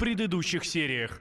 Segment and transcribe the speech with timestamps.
[0.00, 1.20] предыдущих сериях.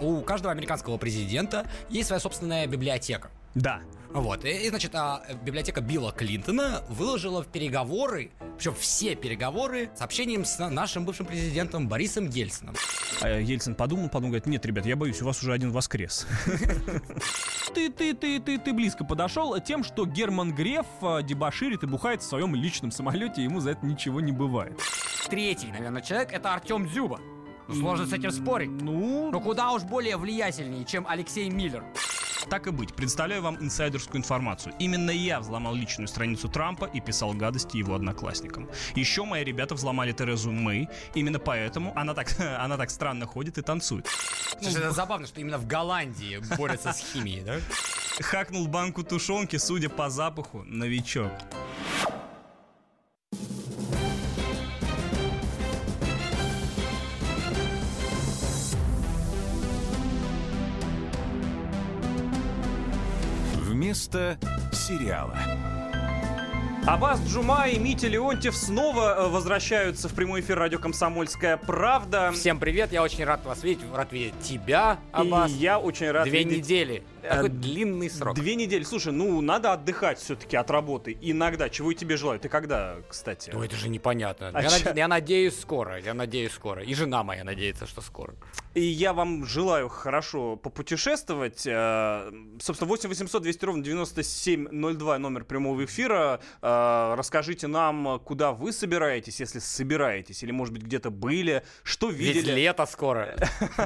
[0.00, 3.30] У каждого американского президента есть своя собственная библиотека.
[3.54, 3.80] Да.
[4.10, 10.44] Вот, и, и, значит, а, библиотека Билла Клинтона выложила в переговоры, причем все переговоры, сообщением
[10.44, 12.74] с нашим бывшим президентом Борисом Ельцином.
[13.22, 16.26] А Ельцин подумал, подумал, говорит, нет, ребят, я боюсь, у вас уже один воскрес.
[17.74, 22.20] Ты, ты, ты, ты, ты близко подошел тем, что Герман Греф а, дебоширит и бухает
[22.20, 24.78] в своем личном самолете, ему за это ничего не бывает.
[25.30, 27.18] Третий, наверное, человек это Артем Дзюба.
[27.74, 28.70] Сложно с этим спорить.
[28.70, 31.84] Ну, Но куда уж более влиятельнее, чем Алексей Миллер.
[32.48, 34.74] Так и быть, представляю вам инсайдерскую информацию.
[34.78, 38.68] Именно я взломал личную страницу Трампа и писал гадости его одноклассникам.
[38.94, 40.88] Еще мои ребята взломали Терезу Мэй.
[41.14, 42.28] Именно поэтому она так,
[42.58, 44.06] она так странно ходит и танцует.
[44.60, 47.58] Слушай, это забавно, что именно в Голландии борются с химией, да?
[48.20, 51.32] Хакнул банку тушенки, судя по запаху, новичок.
[63.92, 64.38] Вместо
[64.72, 65.36] сериала.
[66.86, 72.32] Аббас Джума и Митя Леонтьев снова э, возвращаются в прямой эфир радио «Комсомольская правда».
[72.32, 75.50] Всем привет, я очень рад вас видеть, рад видеть тебя, Аббас.
[75.50, 76.64] И я очень рад Две видеть...
[76.64, 77.02] недели.
[77.22, 78.34] Э, Такой длинный срок.
[78.34, 78.82] Две недели.
[78.84, 81.16] Слушай, ну надо отдыхать все-таки от работы.
[81.20, 81.68] Иногда.
[81.68, 82.40] Чего я тебе желаю?
[82.40, 83.50] Ты когда, кстати?
[83.52, 84.50] Ну это же непонятно.
[84.52, 86.82] А я, над- я надеюсь скоро, я надеюсь скоро.
[86.82, 88.34] И жена моя надеется, что скоро.
[88.74, 91.62] И я вам желаю хорошо попутешествовать.
[91.66, 96.40] Э, Собственно, 8 800 200 ровно 9702 номер прямого эфира.
[96.60, 102.36] Э, Расскажите нам, куда вы собираетесь, если собираетесь, или, может быть, где-то были, что Ведь
[102.36, 102.52] видели.
[102.62, 103.36] лето скоро.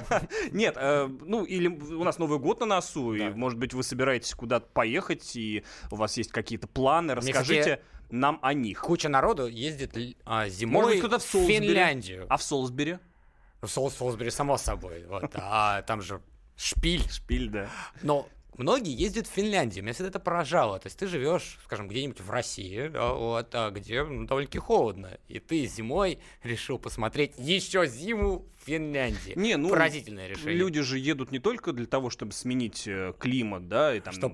[0.53, 4.35] Нет, э, ну или у нас Новый год на носу, и, может быть, вы собираетесь
[4.35, 7.15] куда-то поехать, и у вас есть какие-то планы.
[7.15, 8.81] Расскажите нам о них.
[8.81, 11.69] Куча народу ездит а, зимой Может в Солсбери.
[11.69, 12.27] Финляндию.
[12.29, 12.99] А в Солсбери?
[13.61, 15.05] В Сол- Солсбери, само собой.
[15.09, 15.31] Вот.
[15.35, 16.21] А там же
[16.57, 17.03] шпиль.
[17.11, 17.69] Шпиль, да.
[18.03, 19.85] Но многие ездят в Финляндию.
[19.85, 20.79] Меня всегда это поражало.
[20.79, 25.19] То есть ты живешь, скажем, где-нибудь в России, да, вот, а где ну, довольно-таки холодно.
[25.29, 29.33] И ты зимой решил посмотреть еще зиму в Финляндии.
[29.37, 30.55] Не, ну, Поразительное решение.
[30.55, 34.33] Люди же едут не только для того, чтобы сменить э, климат, да, и там, Чтоб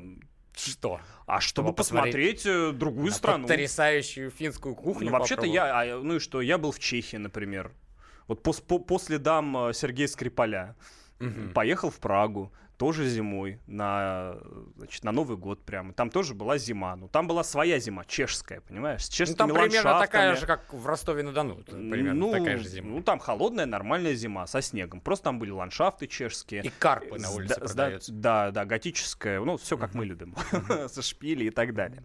[0.55, 1.00] Что?
[1.27, 3.49] а чтобы чтобы посмотреть посмотреть э, другую На страну.
[3.49, 7.72] потрясающую финскую кухню Ну, вообще-то я, а, ну и что, я был в Чехии, например.
[8.28, 10.77] Вот пос- по, по следам э, Сергея Скрипаля.
[11.19, 11.53] Мгм.
[11.53, 14.38] Поехал в Прагу, тоже зимой, на,
[14.76, 15.93] значит, на Новый год прямо.
[15.93, 16.97] Там тоже была зима.
[16.97, 19.04] Ну, там была своя зима, чешская, понимаешь?
[19.04, 21.62] С Ну, чешскими там примерно такая же, как в Ростове-на-Дону.
[21.62, 22.88] Примерно ну, такая же зима.
[22.88, 25.00] Ну, там холодная, нормальная зима со снегом.
[25.00, 26.62] Просто там были ландшафты чешские.
[26.65, 28.12] И карпы на улице да, продаются.
[28.12, 29.38] Да, да, готическая.
[29.38, 30.34] Ну, все как мы любим.
[30.88, 32.03] Со шпили и так далее.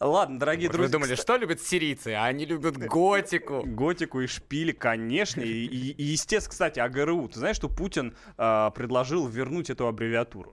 [0.00, 0.98] Ладно, дорогие Вот Вы друзья.
[0.98, 2.14] думали, что любят сирийцы?
[2.14, 3.62] А они любят готику.
[3.64, 5.42] Готику и шпили, конечно.
[5.42, 7.28] И, естественно, кстати, АГРУ.
[7.28, 10.07] Ты знаешь, что Путин а, предложил вернуть эту аббревиатуру?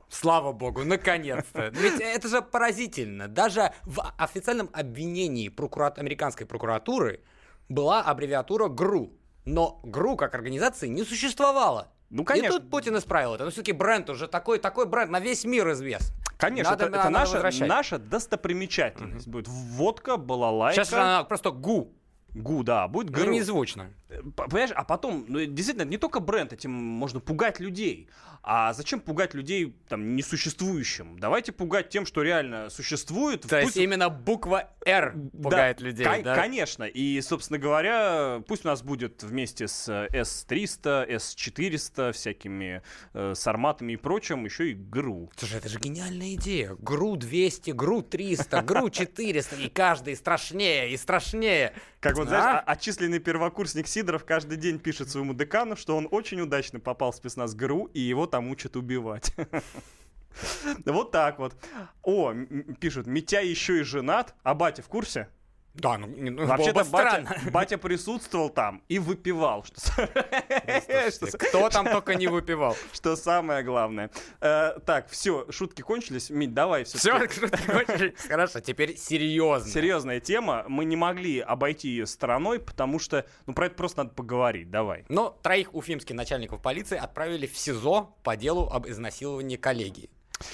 [0.09, 1.67] Слава богу, наконец-то.
[1.69, 3.27] Ведь это же поразительно.
[3.27, 7.21] Даже в официальном обвинении прокура- американской прокуратуры
[7.69, 9.11] была аббревиатура ГРУ.
[9.45, 11.91] Но ГРУ как организации не существовало.
[12.09, 12.59] Ну, И конечно.
[12.59, 13.45] тут Путин исправил это.
[13.45, 16.13] Но все-таки бренд уже такой, такой бренд на весь мир известен.
[16.37, 17.67] Конечно, Надо- это, надо это наша, возвращать.
[17.69, 19.47] наша достопримечательность будет.
[19.47, 20.75] Водка, балалайка.
[20.83, 21.93] Сейчас она просто ГУ.
[22.33, 23.31] ГУ, да, будет Ну, ГРУ.
[23.31, 23.93] незвучно.
[24.35, 28.07] Понимаешь, а потом, ну, действительно, не только бренд, этим можно пугать людей.
[28.47, 31.17] А зачем пугать людей там несуществующим?
[31.17, 33.41] Давайте пугать тем, что реально существует.
[33.41, 35.11] То есть Пусть- именно буква Да,
[35.41, 36.35] пугает людей, кон- да?
[36.35, 36.83] Конечно.
[36.83, 42.83] И, собственно говоря, пусть у нас будет вместе с э, S300, S400, всякими
[43.13, 45.31] э, сарматами и прочим, еще и ГРУ.
[45.35, 46.75] Слушай, это же гениальная идея.
[46.79, 51.73] ГРУ 200, ГРУ 300, ГРУ 400, и каждый страшнее и страшнее.
[51.99, 52.29] Как вот, А?
[52.29, 57.11] знаешь, о- отчисленный первокурсник Сидоров каждый день пишет своему декану, что он очень удачно попал
[57.11, 59.33] в спецназ ГРУ, и его там учат убивать.
[60.85, 61.55] Вот так вот.
[62.03, 62.33] О,
[62.81, 65.29] пишут, Митя еще и женат, а батя в курсе?
[65.75, 70.07] Да, ну, ну Вообще-то батя, батя присутствовал там и выпивал, что,
[71.37, 72.77] Кто там только не выпивал.
[72.93, 74.09] что самое главное.
[74.39, 76.29] Э, так, все, шутки кончились.
[76.29, 76.97] Мить, давай все.
[76.97, 77.19] Все,
[78.27, 79.69] хорошо, теперь серьезно.
[79.69, 80.63] Серьезная тема.
[80.67, 84.71] Мы не могли обойти ее стороной, потому что, ну, про это просто надо поговорить.
[84.71, 85.05] Давай.
[85.09, 90.09] Но троих уфимских начальников полиции отправили в СИЗО по делу об изнасиловании коллеги.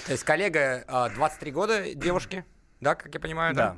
[0.06, 2.44] То есть коллега а, 23 года девушки,
[2.80, 3.76] да, как я понимаю, да?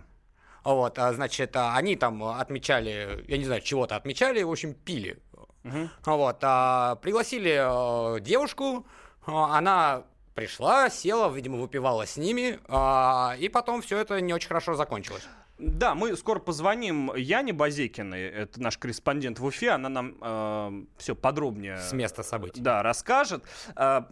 [0.64, 5.19] Вот, а, значит, а, они там отмечали, я не знаю, чего-то отмечали, в общем, пили.
[5.62, 5.90] Мгм.
[6.05, 8.87] Вот, а, пригласили а, девушку,
[9.26, 12.58] а, она пришла, села, видимо, выпивала с ними,
[13.38, 15.22] и потом все это не очень хорошо закончилось.
[15.58, 21.14] Да, мы скоро позвоним Яне Базекиной, это наш корреспондент в Уфе, она нам э, все
[21.14, 21.78] подробнее...
[21.78, 22.60] С места событий.
[22.60, 23.44] Да, расскажет.
[23.76, 24.02] Э,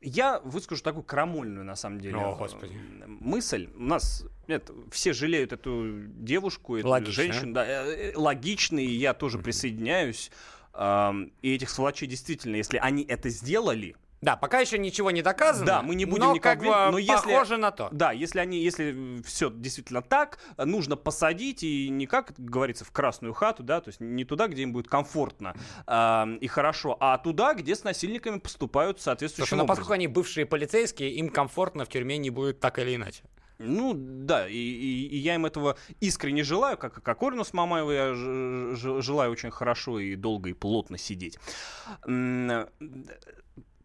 [0.00, 2.80] я выскажу такую крамольную, на самом деле, О, Господи.
[3.06, 3.68] мысль.
[3.76, 7.12] У нас нет, все жалеют эту девушку, эту Логично.
[7.12, 7.52] женщину.
[7.54, 10.30] Да, э, э, логично, и я тоже присоединяюсь.
[10.74, 11.12] Э,
[11.42, 15.66] и этих сволочей действительно, если они это сделали, Да, пока еще ничего не доказано.
[15.66, 17.90] Да, мы не будем но никак как бы но если- похоже на то.
[17.92, 23.34] Да, если они, если все действительно так, нужно посадить и не как говорится в красную
[23.34, 25.54] хату, да, то есть не туда, где им будет комфортно
[25.86, 29.76] а, и хорошо, а туда, где с насильниками поступают соответствующим Слушай, образом.
[29.76, 33.22] поскольку они бывшие полицейские, им комфортно в тюрьме не будет так или иначе.
[33.58, 37.94] Ну да, и, и- и я им этого искренне желаю, как и Кокорину с Мамаевой
[37.94, 41.38] я ж- ж- желаю очень хорошо и долго и плотно сидеть.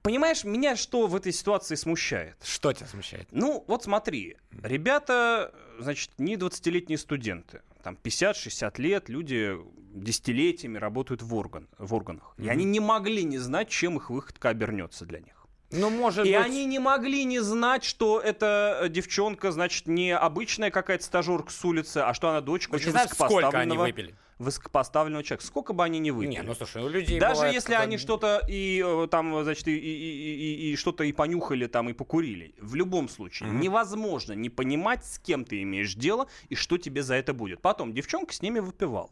[0.04, 2.36] Понимаешь, меня что в этой ситуации смущает?
[2.44, 3.28] Что тебя смущает?
[3.32, 7.62] Ну, вот смотри, ребята, значит, не 20-летние студенты.
[7.84, 9.56] Там 50-60 лет, люди
[9.94, 12.34] десятилетиями работают в, орган, в органах.
[12.40, 15.41] И они не могли не знать, чем их выходка обернется для них.
[15.72, 16.46] Ну, может И быть...
[16.46, 21.64] они не могли не знать, что эта э, девчонка, значит, не обычная какая-то стажерка с
[21.66, 24.16] улицы, а что она дочка Мы не очень знаем, сколько они выпили.
[24.40, 25.46] высокопоставленного человека.
[25.46, 26.32] Сколько бы они ни выпили.
[26.32, 29.68] Не, ну слушай, у людей Даже бывает если как-то- они что-то и э, там, значит,
[29.68, 32.54] и, и- и- и- и что-то и понюхали там, и покурили.
[32.60, 33.60] В любом случае, Мгм.
[33.62, 37.62] невозможно не понимать, с кем ты имеешь дело и что тебе за это будет.
[37.62, 39.12] Потом, девчонка с ними выпивала.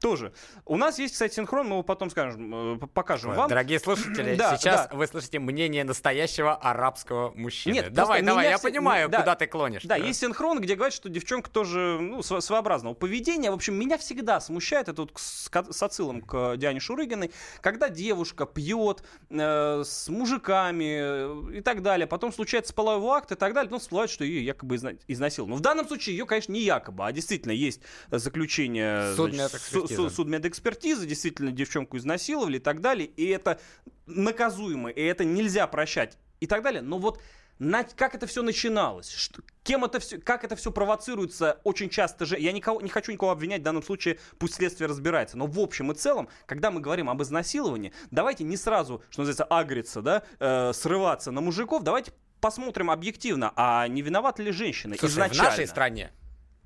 [0.00, 0.32] Тоже.
[0.64, 3.48] У нас есть, кстати, синхрон, мы его потом скажем, э, покажем вам.
[3.48, 4.96] Дорогие слушатели, Да, сейчас да.
[4.96, 7.74] вы слышите мнение настоящего арабского мужчины.
[7.74, 9.82] Нет, давай, просто давай, я все- понимаю, да, куда ты клонишь.
[9.82, 13.50] Да, есть синхрон, где говорят, что девчонка тоже ну, сво- своеобразного поведения.
[13.50, 18.46] В общем, меня всегда смущает, это вот с, с отсылом к Диане Шурыгиной, когда девушка
[18.46, 23.70] пьет э, с мужиками э, и так далее, потом случается половой акт и так далее,
[23.70, 25.50] ну, всплывает, что ее якобы изна- изнасиловал.
[25.50, 27.80] Но в данном случае ее, конечно, не якобы, а действительно есть
[28.10, 29.87] заключение значит, су- Судмедэкспертиза.
[29.96, 33.60] Су- судмедэкспертизы, действительно девчонку изнасиловали и так далее, и это
[34.06, 36.82] наказуемо, и это нельзя прощать и так далее.
[36.82, 37.20] Но вот
[37.58, 42.24] на- как это все начиналось, что- кем это все, как это все провоцируется, очень часто
[42.24, 45.58] же, я никого, не хочу никого обвинять, в данном случае пусть следствие разбирается, но в
[45.58, 50.22] общем и целом, когда мы говорим об изнасиловании, давайте не сразу, что называется, агриться, да,
[50.38, 55.42] э, срываться на мужиков, давайте посмотрим объективно, а не виновата ли женщина Слушай, изначально.
[55.42, 56.12] в нашей стране,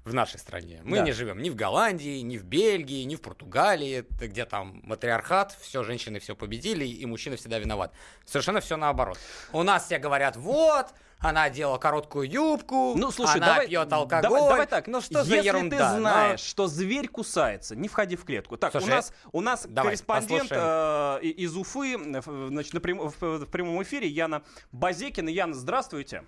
[0.05, 1.05] в нашей стране, мы Да.
[1.05, 5.85] не живем ни в Голландии, ни в Бельгии, ни в Португалии, где там матриархат, все,
[5.85, 7.93] женщины все победили, и мужчина всегда виноват.
[8.25, 9.19] Совершенно все наоборот.
[9.53, 10.87] У нас все говорят, вот,
[11.21, 14.23] она одела короткую юбку, Ну, слушай, она давай, пьет алкоголь.
[14.23, 14.89] Давай, давай так.
[14.89, 15.77] Ну что за Если ерунда?
[15.77, 16.01] ты ну?
[16.01, 18.57] знаешь, что зверь кусается, не входи в клетку.
[18.57, 21.21] Так, Слушай, у нас, у нас давай, корреспондент послушаем.
[21.23, 25.29] э, из Уфы, э, значит, на прям- в, в прямом эфире Яна Базекина.
[25.29, 26.25] Яна, здравствуйте.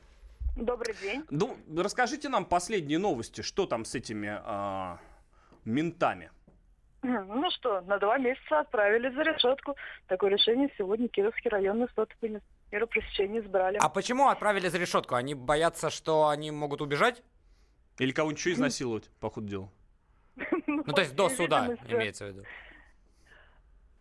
[0.56, 1.24] Добрый день.
[1.30, 4.98] Ну, расскажите нам последние новости, что там с этими а,
[5.64, 6.30] ментами.
[7.02, 9.76] Ну что, на два месяца отправили за решетку.
[10.06, 12.40] Такое решение сегодня Кировский районный суд вынес.
[12.70, 13.78] Меру пресечения избрали.
[13.80, 15.16] А почему отправили за решетку?
[15.16, 17.22] Они боятся, что они могут убежать?
[17.98, 19.72] Или кого-нибудь еще изнасиловать, по ходу дела.
[20.66, 22.44] Ну, то есть до суда, имеется в виду.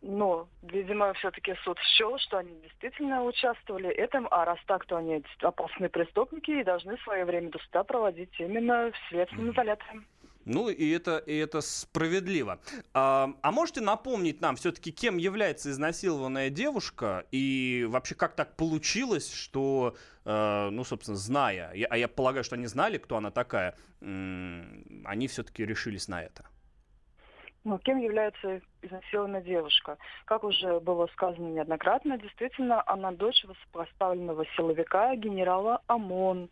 [0.05, 4.97] Но, видимо, все-таки суд счел, что они действительно участвовали в этом, а раз так, то
[4.97, 10.01] они опасные преступники и должны свое время до суда проводить именно в следственном изоляторе.
[10.45, 12.59] Ну, и это, и это справедливо.
[12.93, 17.25] А, а можете напомнить нам все-таки, кем является изнасилованная девушка?
[17.31, 19.95] И вообще, как так получилось, что,
[20.25, 24.83] э, ну, собственно, зная, я- а я полагаю, что они знали, кто она такая, м,
[25.05, 26.43] они все-таки решились на это.
[27.63, 29.97] Ну, кем является изнасилованная девушка?
[30.25, 36.49] Как уже было сказано неоднократно, действительно, она дочь высокопоставленного силовика генерала ОМОН.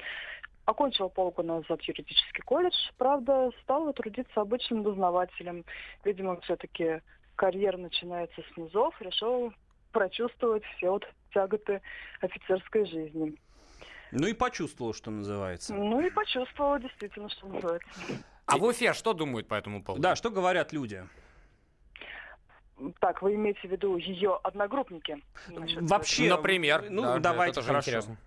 [0.66, 5.66] Окончила полгода назад юридический колледж, правда, стала трудиться обычным дознавателем.
[6.06, 7.02] Видимо, все-таки
[7.36, 9.52] карьера начинается с низов, решила
[9.92, 11.82] прочувствовать все вот тяготы
[12.22, 13.36] офицерской жизни.
[14.12, 15.74] Ну и почувствовал, что называется.
[15.74, 17.90] Ну и почувствовала действительно, что называется.
[18.46, 20.02] А в Уфе что думают по этому поводу?
[20.02, 21.04] Да, что говорят люди?
[23.00, 25.22] Так, вы имеете в виду ее одногруппники?
[25.48, 26.86] Значит, Вообще, Например.
[26.90, 27.90] ну, да, давайте, это тоже хорошо.
[27.90, 28.18] интересно.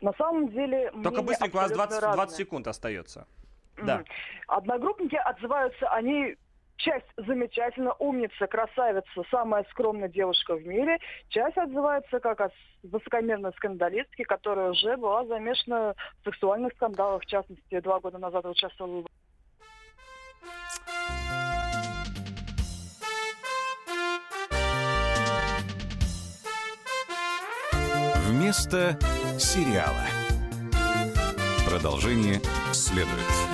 [0.00, 0.90] На самом деле...
[1.02, 2.36] Только быстренько, у нас абсолютно 20, 20 разные.
[2.36, 3.26] секунд остается.
[3.82, 4.04] Да.
[4.46, 6.36] Одногруппники отзываются, они
[6.76, 10.98] часть замечательно, умница, красавица, самая скромная девушка в мире.
[11.28, 12.50] Часть отзывается как о
[12.82, 17.22] высокомерной скандалистке, которая уже была замешана в сексуальных скандалах.
[17.22, 19.06] В частности, два года назад участвовала в
[28.28, 28.98] Вместо
[29.38, 30.06] сериала.
[31.66, 32.40] Продолжение
[32.72, 33.53] следует.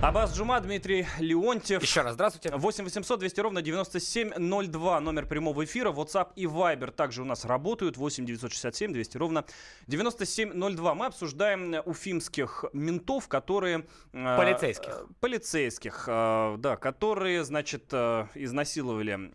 [0.00, 1.82] Абаз Джума, Дмитрий Леонтьев.
[1.82, 2.56] Еще раз здравствуйте.
[2.56, 5.90] 8 800 200 ровно 9702, номер прямого эфира.
[5.90, 7.96] WhatsApp и Viber также у нас работают.
[7.96, 9.44] 8 967 200 ровно
[9.88, 10.94] 9702.
[10.94, 13.86] Мы обсуждаем уфимских ментов, которые...
[14.12, 14.88] Э, полицейских.
[14.88, 19.32] Э, полицейских, э, да, которые, значит, э, изнасиловали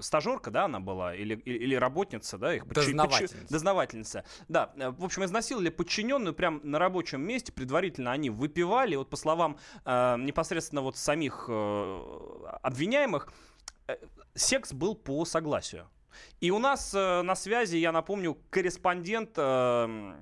[0.00, 3.34] стажерка, да, она была, или, или, или работница, да, их дознавательница.
[3.34, 4.24] Подчи, дознавательница.
[4.48, 9.16] Да, э, в общем, изнасиловали подчиненную прямо на рабочем месте, предварительно они выпивали, вот по
[9.16, 13.32] словам э, непосредственно вот самих э, обвиняемых,
[13.88, 13.96] э,
[14.34, 15.88] секс был по согласию.
[16.40, 20.14] И у нас э, на связи, я напомню, корреспондент э,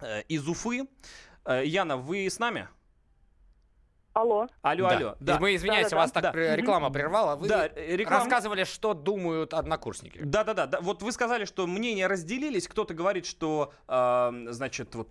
[0.00, 0.88] э, из Уфы.
[1.44, 2.68] Э, Яна, вы с нами?
[4.12, 4.46] Алло.
[4.60, 4.96] Алло, да.
[4.96, 5.16] алло.
[5.20, 5.38] Да.
[5.38, 6.20] Мы, извиняемся, да, да, вас да.
[6.20, 6.56] так да.
[6.56, 7.36] реклама прервала.
[7.36, 8.24] Вы да, реклама...
[8.24, 10.20] рассказывали, что думают однокурсники.
[10.22, 10.80] Да, да, да, да.
[10.80, 12.68] Вот вы сказали, что мнения разделились.
[12.68, 15.08] Кто-то говорит, что, э, значит, вот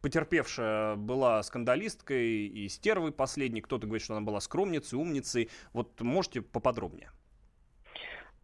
[0.00, 3.60] потерпевшая была скандалисткой и стервой последней.
[3.60, 5.50] Кто-то говорит, что она была скромницей, умницей.
[5.72, 7.12] Вот можете поподробнее?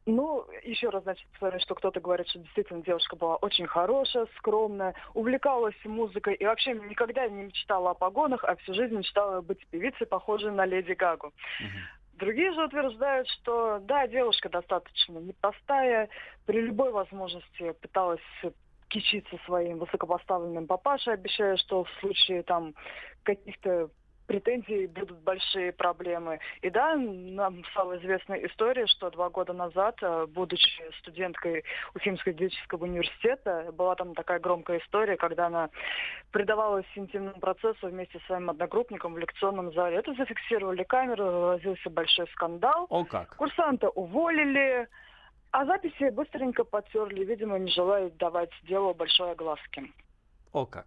[0.06, 1.26] Ну, еще раз, значит,
[1.58, 7.28] что кто-то говорит, что действительно девушка была очень хорошая, скромная, увлекалась музыкой и вообще никогда
[7.28, 11.32] не мечтала о погонах, а всю жизнь мечтала быть певицей, похожей на Леди Гагу.
[12.14, 16.08] Другие же утверждают, что да, девушка достаточно непростая,
[16.46, 18.20] при любой возможности пыталась
[18.88, 22.74] кичиться своим высокопоставленным папашей, обещая, что в случае там
[23.24, 23.90] каких-то
[24.26, 26.40] претензий будут большие проблемы.
[26.62, 31.64] И да, нам стала известна история, что два года назад, э, будучи студенткой
[31.94, 35.70] Уфимского юридического университета, была там такая громкая история, когда она
[36.32, 39.96] предавалась интимному процессу вместе с своим одногруппником в лекционном зале.
[39.96, 42.86] Это зафиксировали камеры, разразился большой скандал.
[42.90, 43.36] О как!
[43.36, 44.88] Курсанта уволили,
[45.52, 49.92] а записи быстренько потерли, видимо, не желая давать делу большой огласки.
[50.52, 50.86] О как!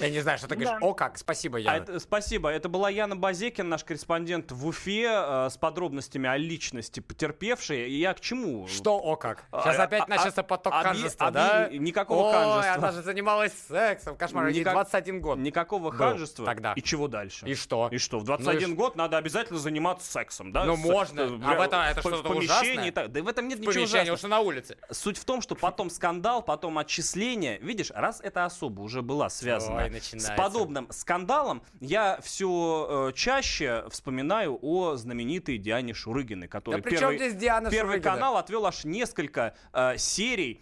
[0.00, 0.64] Я не знаю, что ты да.
[0.64, 0.82] говоришь.
[0.82, 1.76] О, как, спасибо, Яна.
[1.76, 2.50] А это, спасибо.
[2.50, 7.88] Это была Яна Базекин, наш корреспондент в Уфе, э, с подробностями о личности потерпевшей.
[7.88, 8.68] И я к чему?
[8.68, 9.46] Что о как?
[9.50, 11.68] Сейчас а, опять а, начнется поток а, ханжества, да?
[11.72, 12.74] Никакого Ой, ханжества.
[12.74, 14.16] она же занималась сексом.
[14.16, 15.38] Кошмар, ей 21 год.
[15.38, 16.44] Никакого Был ханжества.
[16.44, 16.74] Тогда.
[16.74, 17.46] И чего дальше?
[17.46, 17.88] И что?
[17.90, 18.18] И что?
[18.18, 20.64] В 21 ну, год надо обязательно заниматься сексом, да?
[20.64, 21.20] Ну, С, можно.
[21.22, 22.92] Э, а в этом это что-то ужасное?
[22.92, 24.14] Так, да в этом нет в ничего ужасного.
[24.14, 24.76] уж на улице.
[24.90, 27.58] Суть в том, что потом скандал, потом отчисление.
[27.58, 33.84] Видишь, раз это особо уже была связана Ой, с подобным скандалам я все э, чаще
[33.90, 38.14] вспоминаю о знаменитой Диане Шурыгиной, которая да первый, здесь Диана первый Шурыгина?
[38.14, 40.60] канал отвел аж несколько э, серий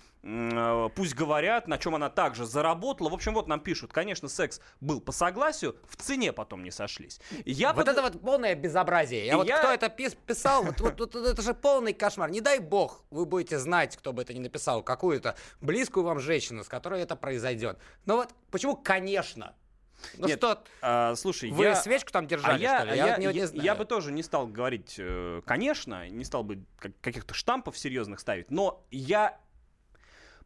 [0.94, 3.08] пусть говорят, на чем она также заработала.
[3.10, 7.20] В общем, вот нам пишут, конечно, секс был по согласию, в цене потом не сошлись.
[7.44, 7.88] Я вот под...
[7.88, 9.26] это вот полное безобразие.
[9.26, 12.30] Я вот кто это пис писал, вот, вот, вот это же полный кошмар.
[12.30, 16.64] Не дай бог, вы будете знать, кто бы это ни написал, какую-то близкую вам женщину,
[16.64, 17.78] с которой это произойдет.
[18.04, 19.54] Но вот почему, конечно,
[20.18, 21.74] ну Нет, что, а, слушай, вы я...
[21.74, 22.96] свечку там держали, а я, что ли?
[22.96, 26.64] Я, я, я, я, я бы тоже не стал говорить, э, конечно, не стал бы
[27.00, 29.38] каких-то штампов серьезных ставить, но я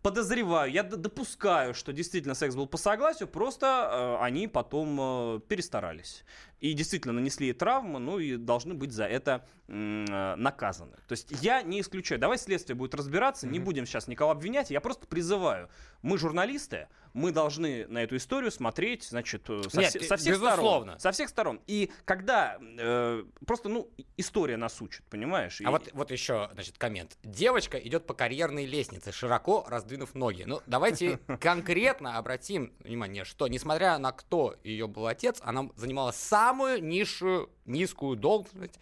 [0.03, 6.25] подозреваю, я допускаю, что действительно секс был по согласию, просто э, они потом э, перестарались.
[6.61, 10.97] И действительно нанесли травмы, ну и должны быть за это э, наказаны.
[11.07, 12.21] То есть я не исключаю.
[12.21, 13.51] Давай следствие будет разбираться, mm-hmm.
[13.51, 14.71] не будем сейчас никого обвинять.
[14.71, 15.69] Я просто призываю.
[16.03, 20.93] Мы журналисты, мы должны на эту историю смотреть, значит, э, со, Нет, со всех безусловно.
[20.93, 21.01] сторон.
[21.01, 21.61] Со всех сторон.
[21.67, 25.61] И когда э, просто, ну, история нас учит, понимаешь?
[25.61, 25.67] А и...
[25.67, 27.17] вот, вот еще, значит, коммент.
[27.23, 30.45] Девочка идет по карьерной лестнице, широко раздвинув ноги.
[30.47, 36.83] Ну, давайте конкретно обратим внимание, что, несмотря на кто ее был отец, она занимала самую
[36.85, 38.79] низшую, низкую должность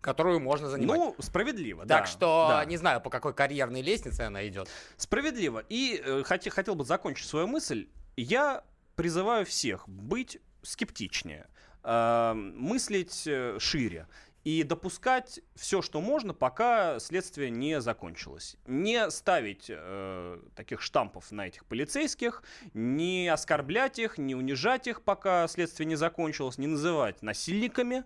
[0.00, 0.98] которую можно занимать.
[0.98, 1.98] Ну, справедливо, так да.
[1.98, 2.64] Так что да.
[2.64, 4.68] не знаю, по какой карьерной лестнице она идет.
[4.96, 5.64] Справедливо.
[5.68, 7.88] И э, хот- хотел бы закончить свою мысль.
[8.16, 8.64] Я
[8.96, 11.46] призываю всех быть скептичнее,
[11.84, 14.06] э, мыслить э, шире.
[14.10, 18.56] И и допускать все, что можно, пока следствие не закончилось.
[18.66, 22.42] Не ставить э, таких штампов на этих полицейских,
[22.72, 28.04] не оскорблять их, не унижать их, пока следствие не закончилось, не называть насильниками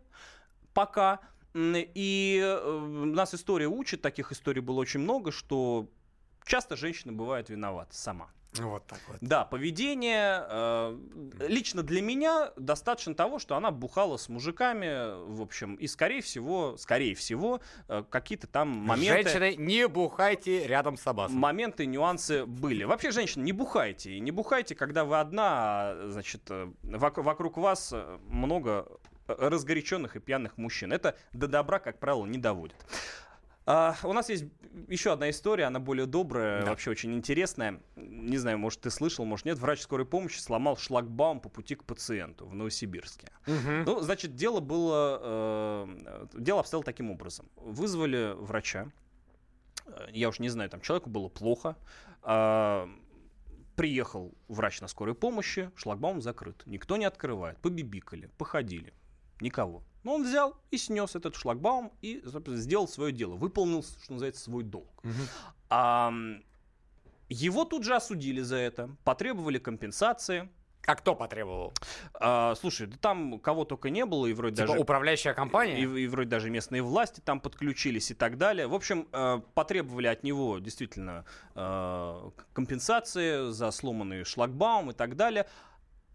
[0.75, 1.21] пока.
[1.55, 5.89] И э, нас история учит, таких историй было очень много, что
[6.45, 8.31] часто женщина бывает виновата сама.
[8.61, 9.17] Вот так вот.
[9.21, 10.99] Да, поведение э,
[11.49, 16.77] лично для меня достаточно того, что она бухала с мужиками, в общем, и скорее всего,
[16.77, 19.29] скорее всего, э, какие-то там моменты.
[19.29, 21.37] Женщины, не бухайте рядом с Аббасом.
[21.37, 22.85] Моменты, нюансы были.
[22.85, 24.13] Вообще, женщины, не бухайте.
[24.13, 27.93] И не бухайте, когда вы одна, а, значит, э, вокруг, вокруг вас
[28.29, 28.87] много
[29.27, 30.93] разгоряченных и пьяных мужчин.
[30.93, 32.77] Это до добра, как правило, не доводит.
[33.67, 34.45] А, у нас есть
[34.89, 36.71] еще одна история, она более добрая, да.
[36.71, 37.81] вообще очень интересная.
[37.97, 39.59] Не знаю, может, ты слышал, может, нет.
[39.59, 43.29] Врач скорой помощи сломал шлагбаум по пути к пациенту в Новосибирске.
[43.47, 43.71] Угу.
[43.87, 45.19] Ну, значит, дело было...
[45.23, 47.49] Э, дело обстояло таким образом.
[47.57, 48.91] Вызвали врача.
[50.11, 51.77] Я уж не знаю, там человеку было плохо.
[52.23, 52.87] Э,
[53.77, 56.63] приехал врач на скорой помощи, шлагбаум закрыт.
[56.67, 57.59] Никто не открывает.
[57.61, 58.93] Побибикали, походили.
[59.41, 59.83] Никого.
[60.05, 64.63] Но он взял и снес этот шлагбаум и сделал свое дело, выполнил, что называется, свой
[64.63, 65.03] долг.
[65.03, 65.13] Угу.
[65.71, 66.13] А,
[67.29, 70.49] его тут же осудили за это, потребовали компенсации.
[70.87, 71.73] А кто потребовал?
[72.21, 74.81] А, слушай, да там кого только не было, и вроде типа даже...
[74.81, 75.81] управляющая компания?
[75.81, 78.67] И, и вроде даже местные власти там подключились и так далее.
[78.67, 81.25] В общем, э, потребовали от него действительно
[81.55, 85.47] э, компенсации за сломанный шлагбаум и так далее.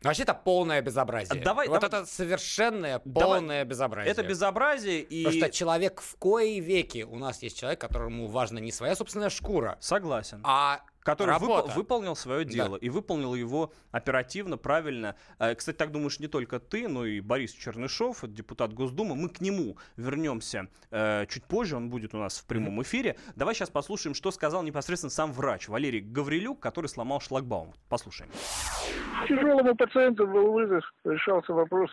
[0.01, 1.41] Вообще это полное безобразие.
[1.44, 4.12] Давай, вот давай, это совершенное полное давай, безобразие.
[4.12, 5.25] Это безобразие и...
[5.25, 7.03] Потому что человек в кои веки...
[7.03, 9.77] У нас есть человек, которому важна не своя собственная шкура.
[9.82, 10.41] Согласен.
[10.44, 12.86] А который вып- выполнил свое дело да.
[12.86, 15.15] и выполнил его оперативно, правильно.
[15.39, 19.15] Э, кстати, так думаешь не только ты, но и Борис Чернышов, депутат Госдумы.
[19.15, 23.18] Мы к нему вернемся э, чуть позже, он будет у нас в прямом эфире.
[23.36, 27.74] Давай сейчас послушаем, что сказал непосредственно сам врач Валерий Гаврилюк, который сломал шлагбаум.
[27.89, 28.32] Послушаем.
[29.27, 31.91] Тяжелому пациенту был вызов, решался вопрос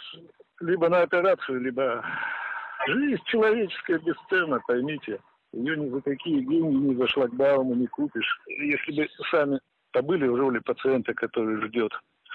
[0.60, 2.04] либо на операцию, либо
[2.86, 5.20] жизнь человеческая бесценна, поймите.
[5.56, 8.40] Ее ни за какие деньги, ни за шлагбаумы не купишь.
[8.46, 9.58] Если бы сами
[9.90, 11.92] побыли в роли пациента, который ждет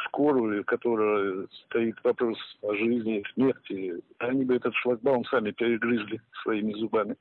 [0.07, 6.73] скорую, которая стоит вопрос о жизни и смерти, они бы этот шлагбаум сами перегрызли своими
[6.73, 7.15] зубами.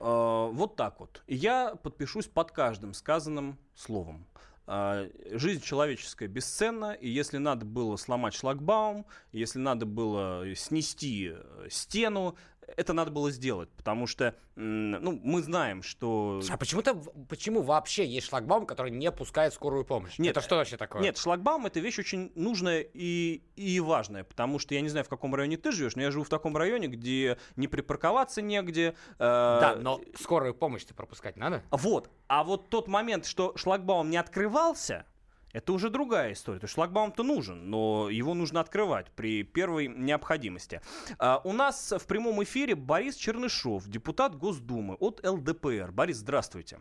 [0.00, 1.20] А, вот так вот.
[1.26, 4.24] Я подпишусь под каждым сказанным словом.
[4.68, 11.32] А, жизнь человеческая бесценна, и если надо было сломать шлагбаум, если надо было снести
[11.68, 12.36] стену,
[12.76, 16.40] это надо было сделать, потому что, ну, мы знаем, что...
[16.50, 16.94] А почему-то,
[17.28, 20.18] почему вообще есть шлагбаум, который не пускает скорую помощь?
[20.18, 21.02] Нет, это что вообще такое?
[21.02, 25.08] Нет, шлагбаум это вещь очень нужная и, и важная, потому что я не знаю, в
[25.08, 28.94] каком районе ты живешь, но я живу в таком районе, где не припарковаться негде.
[29.14, 29.58] Э...
[29.60, 31.62] Да, но скорую помощь-то пропускать надо?
[31.70, 35.06] Вот, а вот тот момент, что шлагбаум не открывался,
[35.52, 36.60] это уже другая история.
[36.60, 40.80] То есть шлагбаум-то нужен, но его нужно открывать при первой необходимости.
[41.18, 45.90] А, у нас в прямом эфире Борис Чернышов, депутат Госдумы от ЛДПР.
[45.92, 46.78] Борис, здравствуйте.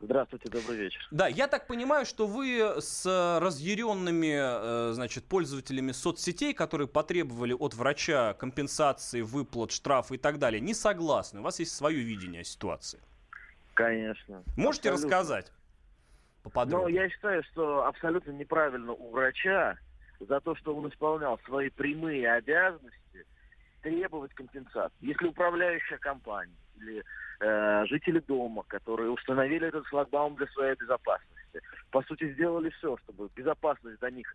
[0.00, 1.06] Здравствуйте, добрый вечер.
[1.12, 7.74] Да, я так понимаю, что вы с разъяренными, э, значит, пользователями соцсетей, которые потребовали от
[7.74, 11.40] врача компенсации, выплат, штрафы и так далее, не согласны.
[11.40, 13.00] У вас есть свое видение ситуации.
[13.72, 14.42] Конечно.
[14.56, 15.16] Можете абсолютно.
[15.16, 15.52] рассказать?
[16.44, 17.00] Поподробнее.
[17.00, 19.76] Но я считаю, что абсолютно неправильно у врача
[20.20, 23.26] за то, что он исполнял свои прямые обязанности,
[23.82, 24.94] требовать компенсации.
[25.00, 27.02] Если управляющая компания или
[27.40, 33.28] э, жители дома, которые установили этот шлагбаум для своей безопасности, по сути сделали все, чтобы
[33.34, 34.26] безопасность до них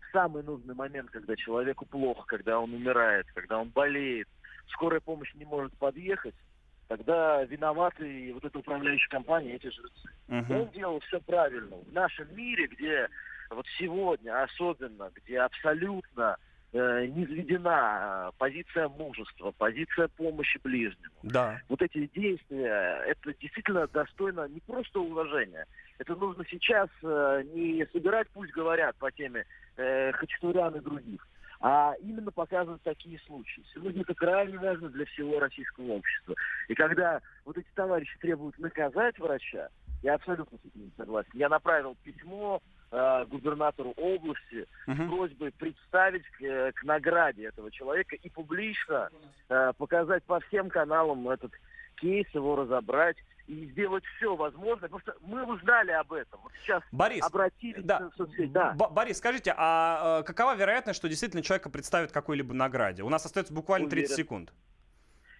[0.00, 4.28] в самый нужный момент, когда человеку плохо, когда он умирает, когда он болеет,
[4.68, 6.34] скорая помощь не может подъехать,
[6.88, 10.10] тогда виноваты вот эта управляющая компания, эти жрецы.
[10.28, 10.62] Uh-huh.
[10.62, 11.76] Он делал все правильно.
[11.76, 13.08] В нашем мире, где
[13.50, 16.36] вот сегодня особенно, где абсолютно
[16.72, 21.14] э, низведена позиция мужества, позиция помощи ближнему.
[21.22, 21.60] Да.
[21.68, 25.66] Вот эти действия, это действительно достойно не просто уважения.
[25.98, 29.44] Это нужно сейчас э, не собирать, пусть говорят по теме
[29.76, 31.26] э, Хачатурян и других,
[31.60, 33.64] а именно показывать такие случаи.
[33.74, 36.34] Сегодня это крайне важно для всего российского общества.
[36.68, 39.68] И когда вот эти товарищи требуют наказать врача,
[40.02, 41.30] я абсолютно с этим не согласен.
[41.34, 44.94] Я направил письмо э, губернатору области uh-huh.
[44.94, 49.10] с просьбой представить к, э, к награде этого человека и публично
[49.48, 51.52] э, показать по всем каналам этот
[51.96, 53.16] кейс, его разобрать
[53.48, 56.38] и сделать все возможное, потому что мы узнали об этом.
[56.42, 58.10] Вот сейчас Борис, обратились да.
[58.10, 58.52] в соцсети.
[58.52, 58.74] Да.
[58.74, 63.02] Борис, скажите, а э, какова вероятность, что действительно человека представят какой-либо награде?
[63.02, 64.04] У нас остается буквально Уверен.
[64.04, 64.52] 30 секунд.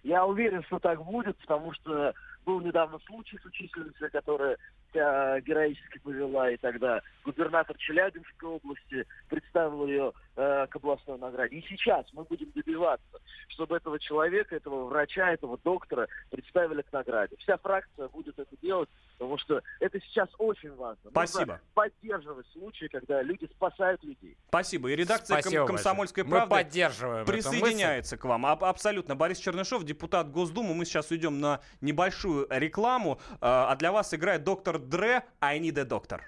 [0.01, 2.13] Я уверен, что так будет, потому что
[2.45, 4.57] был недавно случай с учительницей, которая
[4.91, 11.57] себя героически повела, и тогда губернатор Челябинской области представил ее э, к областной награде.
[11.57, 17.35] И сейчас мы будем добиваться, чтобы этого человека, этого врача, этого доктора представили к награде.
[17.39, 21.11] Вся фракция будет это делать, потому что это сейчас очень важно.
[21.11, 21.39] Спасибо.
[21.39, 24.37] Нужно поддерживать случаи, когда люди спасают людей.
[24.47, 24.89] Спасибо.
[24.91, 26.47] И редакция Спасибо «Комсомольской большое.
[26.47, 28.45] правды» Мы поддерживаем присоединяется к вам.
[28.45, 29.15] А- абсолютно.
[29.15, 30.73] Борис Чернышов, депутат Госдумы.
[30.73, 33.19] Мы сейчас уйдем на небольшую рекламу.
[33.41, 36.19] А для вас играет доктор Дре «I need a doctor».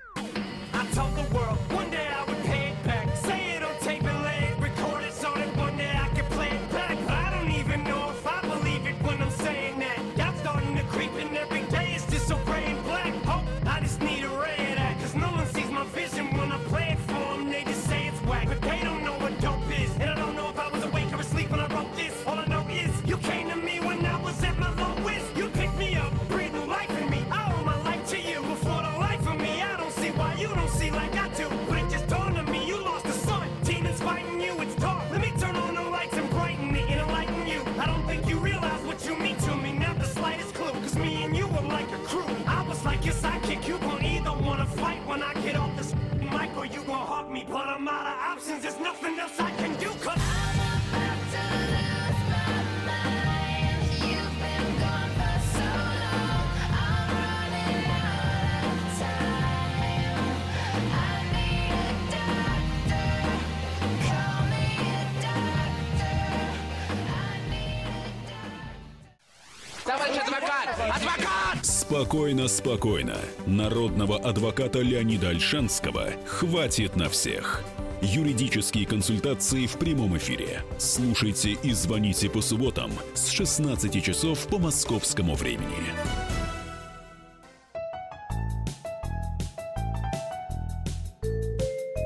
[71.61, 73.17] Спокойно, спокойно.
[73.45, 77.63] Народного адвоката Леонида Альшанского хватит на всех.
[78.01, 80.63] Юридические консультации в прямом эфире.
[80.79, 85.93] Слушайте и звоните по субботам с 16 часов по московскому времени.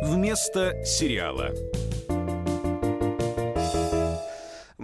[0.04, 1.54] Вместо сериала.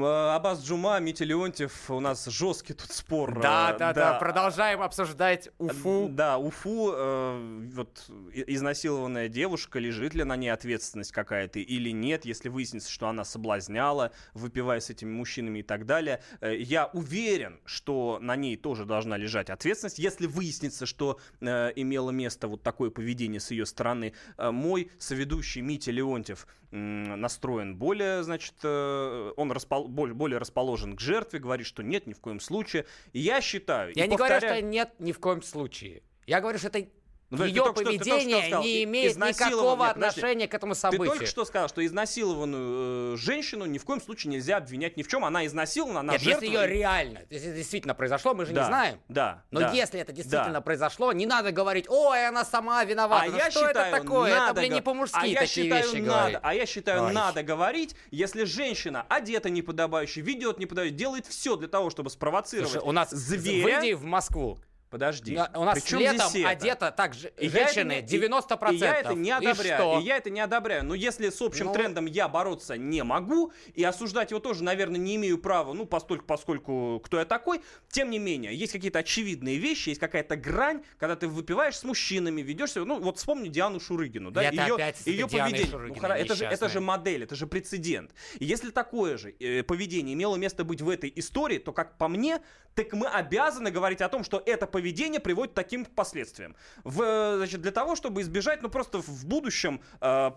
[0.06, 3.40] Абаз Джума, Митя Леонтьев, у нас жесткий тут спор.
[3.40, 6.08] Да, да, да, продолжаем обсуждать Уфу.
[6.10, 12.50] Да, Уфу, э, вот изнасилованная девушка, лежит ли на ней ответственность какая-то или нет, если
[12.50, 16.22] выяснится, что она соблазняла, выпивая с этими мужчинами и так далее.
[16.42, 22.12] Э, я уверен, что на ней тоже должна лежать ответственность, если выяснится, что э, имело
[22.12, 24.14] место вот такое поведение с ее стороны.
[24.38, 30.96] Э, мой соведущий Митя Леонтьев э, настроен более, значит, э, он распол более, более расположен
[30.96, 32.86] к жертве, говорит, что нет, ни в коем случае.
[33.14, 33.94] И я считаю...
[33.96, 34.42] Я не повторяю...
[34.42, 36.04] говорю, что нет ни в коем случае.
[36.26, 36.88] Я говорю, что это
[37.32, 41.06] ну, Ее поведение что, сказал, не имеет никакого нет, отношения к этому событию.
[41.06, 45.04] Ты только что сказал, что изнасилованную э, женщину ни в коем случае нельзя обвинять ни
[45.04, 45.24] в чем.
[45.24, 46.44] Она изнасилована, она нет, жертва.
[46.44, 49.00] если ее реально, если это действительно произошло, мы же да, не знаем.
[49.08, 49.44] Да.
[49.50, 50.62] Но да, если это действительно да.
[50.62, 53.26] произошло, не надо говорить, ой, она сама виновата.
[53.26, 54.32] А ну, я что считаю, это такое?
[54.32, 56.40] Надо, это, блин, не по-мужски а я считаю, вещи надо, говорить.
[56.42, 57.14] А я считаю, Ой.
[57.14, 62.86] надо говорить, если женщина одета неподобающе, ведет неподобающе, делает все для того, чтобы спровоцировать Слушай,
[62.86, 63.80] у нас зверя.
[63.80, 64.60] выйди в Москву.
[64.92, 65.36] Подожди.
[65.36, 66.50] Да, у нас Причем летом это?
[66.50, 68.72] одета так же И женщины это не- 90%.
[68.74, 69.78] И, и я это не И одобряю.
[69.80, 70.00] что?
[70.00, 70.84] И я это не одобряю.
[70.84, 75.00] Но если с общим Ну- трендом я бороться не могу, и осуждать его тоже, наверное,
[75.00, 79.56] не имею права, ну, постольку, поскольку кто я такой, тем не менее, есть какие-то очевидные
[79.58, 83.80] вещи, есть какая-то грань, когда ты выпиваешь с мужчинами, ведешь себя, ну, вот вспомни Диану
[83.80, 85.68] Шурыгину, да, Это ее, опять ее поведение.
[85.68, 88.12] Шурыгиной Ну, это, же, это же модель, это же прецедент.
[88.40, 92.10] И если такое же э, поведение имело место быть в этой истории, то, как по
[92.10, 92.42] мне,
[92.76, 94.81] так мы обязаны говорить о том, что это поведение
[95.20, 96.56] приводит к таким последствиям.
[96.84, 100.32] В, э, значит, для того, чтобы избежать, ну, просто в будущем э,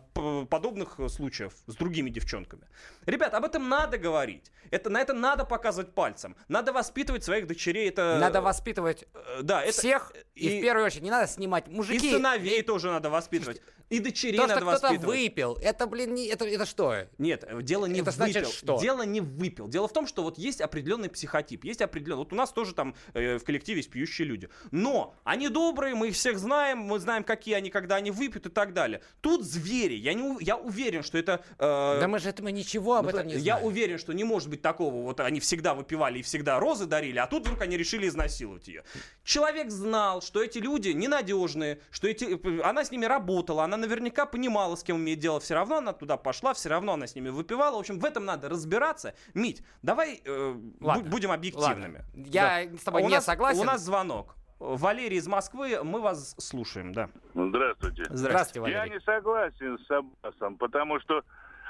[0.49, 2.67] подобных случаев с другими девчонками.
[3.07, 4.51] Ребят, об этом надо говорить.
[4.71, 6.37] Это, на это надо показывать пальцем.
[6.49, 7.89] Надо воспитывать своих дочерей.
[7.89, 11.71] Это, Надо воспитывать э, да, это, всех, и, в первую очередь не надо снимать и
[11.71, 12.11] мужики.
[12.11, 13.63] сыновей тоже надо воспитывать.
[13.91, 17.07] И дочерей То, надо кто-то выпил, это, блин, не, это, это что?
[17.19, 18.51] Нет, дело не Это в значит выпил.
[18.51, 18.79] что?
[18.81, 19.69] Дело не выпил.
[19.69, 22.19] Дело в том, что вот есть определенный психотип, есть определенный.
[22.19, 24.49] Вот у нас тоже там э, в коллективе есть пьющие люди.
[24.71, 28.51] Но они добрые, мы их всех знаем, мы знаем, какие они, когда они выпьют и
[28.51, 29.03] так далее.
[29.21, 29.95] Тут звери.
[29.95, 31.45] Я, не, я уверен, что это...
[31.59, 33.67] э, Да мы же мы ничего об ну, этом не я знаем.
[33.67, 37.27] уверен, что не может быть такого, вот они всегда выпивали и всегда розы дарили, а
[37.27, 38.83] тут вдруг они решили изнасиловать ее.
[39.25, 44.75] Человек знал, что эти люди ненадежные, что эти, она с ними работала, она наверняка понимала,
[44.77, 47.77] с кем имеет дело, все равно она туда пошла, все равно она с ними выпивала.
[47.77, 49.15] В общем, в этом надо разбираться.
[49.35, 52.05] Мить, давай э, Ладно, бу- будем объективными.
[52.15, 52.27] Ладно.
[52.31, 53.61] Я с тобой У не нас- согласен.
[53.61, 54.37] У нас звонок.
[54.61, 57.11] Валерий из Москвы, мы вас слушаем, да.
[57.35, 58.05] Здравствуйте.
[58.09, 58.95] Здравствуйте, Я Валерий.
[58.99, 61.23] не согласен с Аббасом, потому что,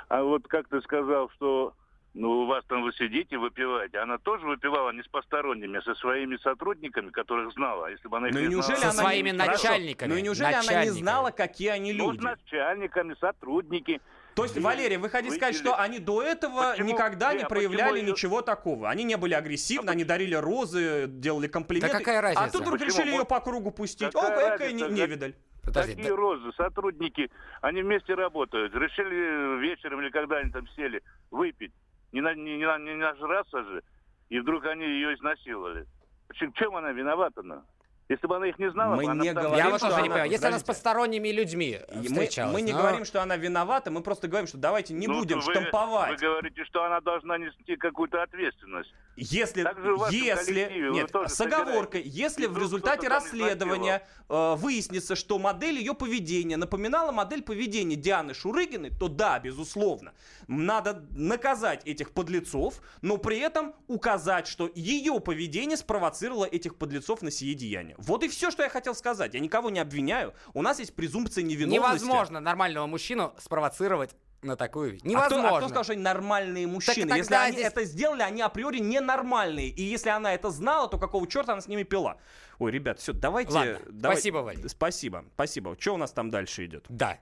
[0.09, 1.75] а вот как ты сказал, что
[2.14, 3.94] ну, у вас там сидеть и выпивать.
[3.96, 7.90] Она тоже выпивала не с посторонними, а со своими сотрудниками, которых знала.
[7.90, 8.92] Если бы она их ну, не неужели знала.
[8.92, 9.37] Со своими не...
[9.37, 10.11] начальниками.
[10.11, 10.77] Ну и неужели начальниками.
[10.77, 12.18] она не знала, какие они люди?
[12.18, 14.00] Ну, с начальниками, сотрудники.
[14.37, 16.88] То есть, Валерий, вы хотите сказать, что они до этого почему?
[16.88, 18.12] никогда не, не проявляли почему?
[18.12, 18.90] ничего такого?
[18.90, 21.92] Они не были агрессивны, а они дарили розы, делали комплименты.
[21.92, 22.44] Да какая разница?
[22.44, 24.12] А тут вдруг решили ее по кругу пустить.
[24.12, 25.35] Какая О, какая не, невидаль.
[25.64, 26.16] Подожди, Такие да...
[26.16, 28.74] розы, сотрудники, они вместе работают.
[28.74, 31.72] Решили вечером или когда они там сели выпить.
[32.14, 33.83] Не, на, не, не, не нажраться же.
[34.29, 35.85] И вдруг они ее изнасиловали.
[36.29, 37.64] В чем она виновата-то?
[38.09, 40.31] Если бы она их не знала, мы не говорим, Я вот тоже не понимаю.
[40.31, 42.79] Если она с посторонними людьми мы, мы не но...
[42.79, 46.21] говорим, что она виновата, мы просто говорим, что давайте не ну, будем вы, штамповать.
[46.21, 48.93] Вы говорите, что она должна нести какую-то ответственность.
[49.17, 49.64] Если,
[50.11, 57.12] если, нет, с оговоркой, если в результате расследования э, выяснится, что модель ее поведения напоминала
[57.12, 60.14] модель поведения Дианы Шурыгиной, то да, безусловно,
[60.49, 67.31] надо наказать этих подлецов, но при этом указать, что ее поведение спровоцировало этих подлецов на
[67.31, 67.94] сие деяние.
[67.99, 69.35] Вот и все, что я хотел сказать.
[69.35, 70.35] Я никого не обвиняю.
[70.53, 72.05] У нас есть презумпция невиновности.
[72.05, 75.03] Невозможно нормального мужчину спровоцировать на такую вещь.
[75.05, 75.37] Невозможно.
[75.37, 77.09] А кто, а кто сказал, что они нормальные мужчины?
[77.09, 77.67] Так, если они здесь...
[77.67, 79.69] это сделали, они априори ненормальные.
[79.69, 82.19] И если она это знала, то какого черта она с ними пила?
[82.59, 83.53] Ой, ребят, все, давайте...
[83.53, 84.21] Ладно, давайте...
[84.21, 84.69] спасибо, Валь.
[84.69, 85.77] Спасибо, спасибо.
[85.79, 86.85] Что у нас там дальше идет?
[86.89, 87.19] Да.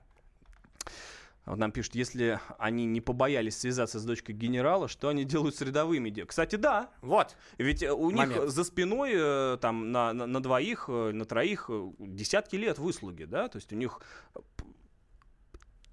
[1.45, 5.61] Вот нам пишут, если они не побоялись связаться с дочкой генерала, что они делают с
[5.61, 6.09] рядовыми?
[6.09, 6.89] Кстати, да.
[7.01, 7.35] Вот.
[7.57, 8.35] Ведь э, у Момент.
[8.35, 13.25] них за спиной э, там на, на, на двоих, э, на троих десятки лет выслуги,
[13.25, 13.49] да?
[13.49, 13.99] То есть у них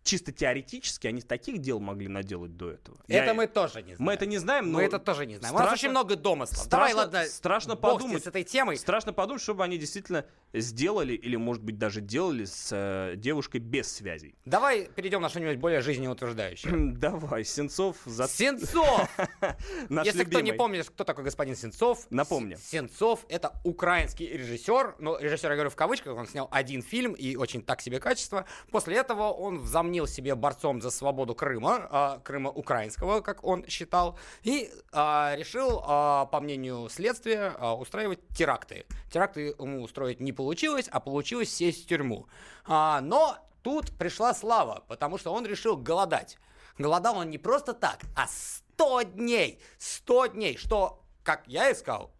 [0.03, 2.99] чисто теоретически они таких дел могли наделать до этого.
[3.07, 3.35] Это Я...
[3.35, 4.07] мы тоже не знаем.
[4.07, 4.79] Мы это не знаем, но...
[4.79, 5.55] Мы это тоже не знаем.
[5.55, 5.67] Страшно...
[5.67, 6.59] У нас очень много домыслов.
[6.59, 8.77] Страшно, Давай, ладно, страшно подумать с этой темой.
[8.77, 13.93] Страшно подумать, чтобы они действительно сделали или, может быть, даже делали с э, девушкой без
[13.93, 14.35] связей.
[14.45, 16.73] Давай перейдем на что-нибудь более жизнеутверждающее.
[16.97, 17.97] Давай, Сенцов...
[18.05, 18.27] За...
[18.27, 19.09] Сенцов!
[20.05, 22.07] Если кто не помнит, кто такой господин Сенцов...
[22.11, 22.57] Напомни.
[22.57, 24.97] Сенцов— это украинский режиссер.
[24.99, 28.45] Но режиссер, я говорю в кавычках, он снял один фильм и очень так себе качество.
[28.71, 34.17] После этого он взомнил себе борцом за свободу Крыма, э, Крыма украинского, как он считал,
[34.43, 38.87] и э, решил, э, по мнению следствия, устраивать теракты.
[39.11, 42.29] Теракты ему устроить не получилось, а получилось сесть в тюрьму.
[42.67, 46.39] А, но тут пришла слава, потому что он решил голодать.
[46.79, 49.61] Голодал он не просто так, а 100 дней.
[49.79, 52.13] 100 дней, что, как я искал,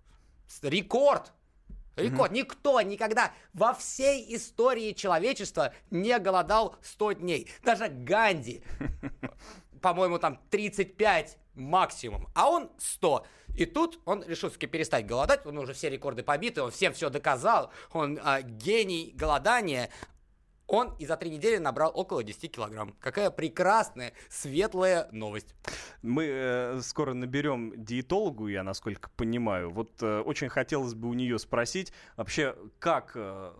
[0.63, 1.33] рекорд
[1.97, 2.31] Рекорд.
[2.31, 2.35] Mm-hmm.
[2.35, 7.51] Никто никогда во всей истории человечества не голодал 100 дней.
[7.65, 8.63] Даже Ганди,
[9.81, 13.27] по-моему, там 35 максимум, а он 100.
[13.57, 17.11] И тут он решил все-таки перестать голодать, он уже все рекорды побиты, он всем все
[17.11, 19.91] доказал, он а, гений голодания,
[20.71, 22.95] он и за три недели набрал около 10 килограмм.
[23.01, 25.55] Какая прекрасная, светлая новость.
[26.03, 29.71] Мы э, скоро наберем диетологу, я насколько понимаю.
[29.71, 33.53] Вот э, очень хотелось бы у нее спросить вообще, как э,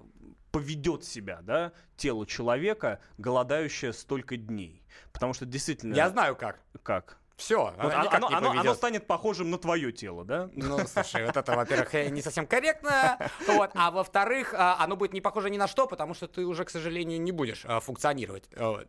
[0.53, 4.83] поведет себя, да, тело человека, голодающее столько дней.
[5.13, 5.95] Потому что действительно...
[5.95, 6.61] Я знаю как.
[6.83, 7.19] Как?
[7.41, 10.51] Все, вот оно, оно, оно, оно станет похожим на твое тело, да?
[10.53, 15.15] Ну, слушай, вот это, во-первых, э, не совсем корректно, вот, а во-вторых, а, оно будет
[15.15, 18.45] не похоже ни на что, потому что ты уже, к сожалению, не будешь а, функционировать.
[18.55, 18.89] Вот.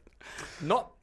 [0.59, 0.97] Но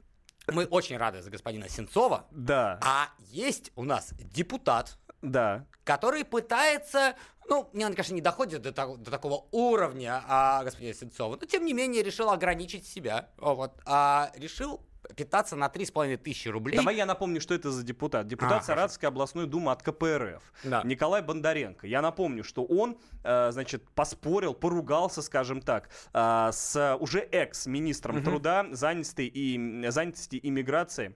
[0.45, 2.27] мы очень рады за господина Сенцова.
[2.29, 2.79] Да.
[2.83, 5.65] А есть у нас депутат, да.
[5.83, 7.15] который пытается
[7.49, 11.47] ну, мне он, конечно, не доходит до, того, до такого уровня а, господина Сенцова, но
[11.47, 13.29] тем не менее решил ограничить себя.
[13.37, 14.81] Вот, а, решил
[15.15, 16.77] питаться на 3,5 тысячи рублей.
[16.77, 18.27] Давай я напомню, что это за депутат.
[18.27, 19.13] Депутат а, Саратовской хорошо.
[19.13, 20.41] областной думы от КПРФ.
[20.63, 20.81] Да.
[20.83, 21.87] Николай Бондаренко.
[21.87, 28.25] Я напомню, что он, э, значит, поспорил, поругался, скажем так, э, с уже экс-министром угу.
[28.25, 31.15] труда, занятости и, занятости и миграции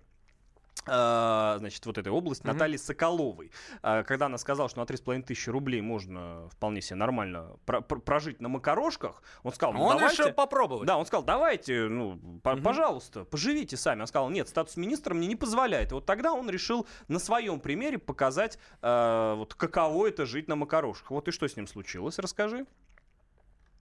[0.86, 2.54] значит, вот этой области, mm-hmm.
[2.54, 7.58] Натальи Соколовой, а, когда она сказала, что на 3,5 тысячи рублей можно вполне себе нормально
[7.66, 10.24] про- прожить на макарошках, он сказал, ну, он давайте...
[10.24, 10.88] решил попробовать.
[10.88, 12.62] Да, он сказал, давайте, ну, mm-hmm.
[12.62, 14.02] пожалуйста, поживите сами.
[14.02, 15.92] Он сказал, нет, статус министра мне не позволяет.
[15.92, 20.56] И вот тогда он решил на своем примере показать, э, вот каково это жить на
[20.56, 21.12] макарошках.
[21.12, 22.66] Вот и что с ним случилось, расскажи.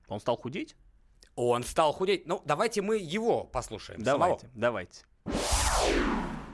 [0.08, 0.76] Он стал худеть?
[1.34, 2.26] Он стал худеть.
[2.26, 4.02] Ну, давайте мы его послушаем.
[4.02, 4.60] Давайте, самого.
[4.60, 5.04] давайте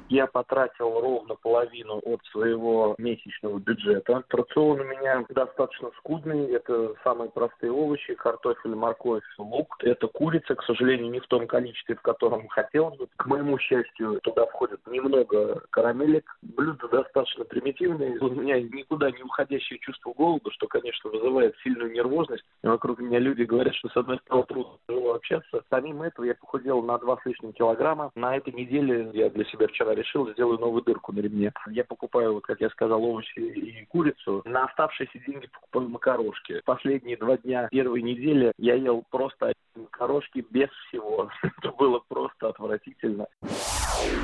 [0.09, 4.25] я потратил ровно половину от своего месячного бюджета.
[4.29, 6.51] Рацион у меня достаточно скудный.
[6.53, 9.77] Это самые простые овощи, картофель, морковь, лук.
[9.81, 13.09] Это курица, к сожалению, не в том количестве, в котором хотелось бы.
[13.17, 16.25] К моему счастью, туда входит немного карамелек.
[16.43, 18.19] Блюдо достаточно примитивное.
[18.21, 22.45] У меня никуда не уходящее чувство голода, что, конечно, вызывает сильную нервозность.
[22.63, 24.75] Вокруг меня люди говорят, что с одной стороны трудно
[25.15, 25.63] общаться.
[25.69, 28.11] Помимо этого, я похудел на 2 с лишним килограмма.
[28.15, 31.53] На этой неделе я для себя вчера решил, сделаю новую дырку на ремне.
[31.71, 34.43] Я покупаю, вот как я сказал, овощи и курицу.
[34.45, 36.61] На оставшиеся деньги покупаю макарошки.
[36.65, 41.31] Последние два дня первой недели я ел просто макарошки без всего.
[41.43, 43.27] Это было просто отвратительно.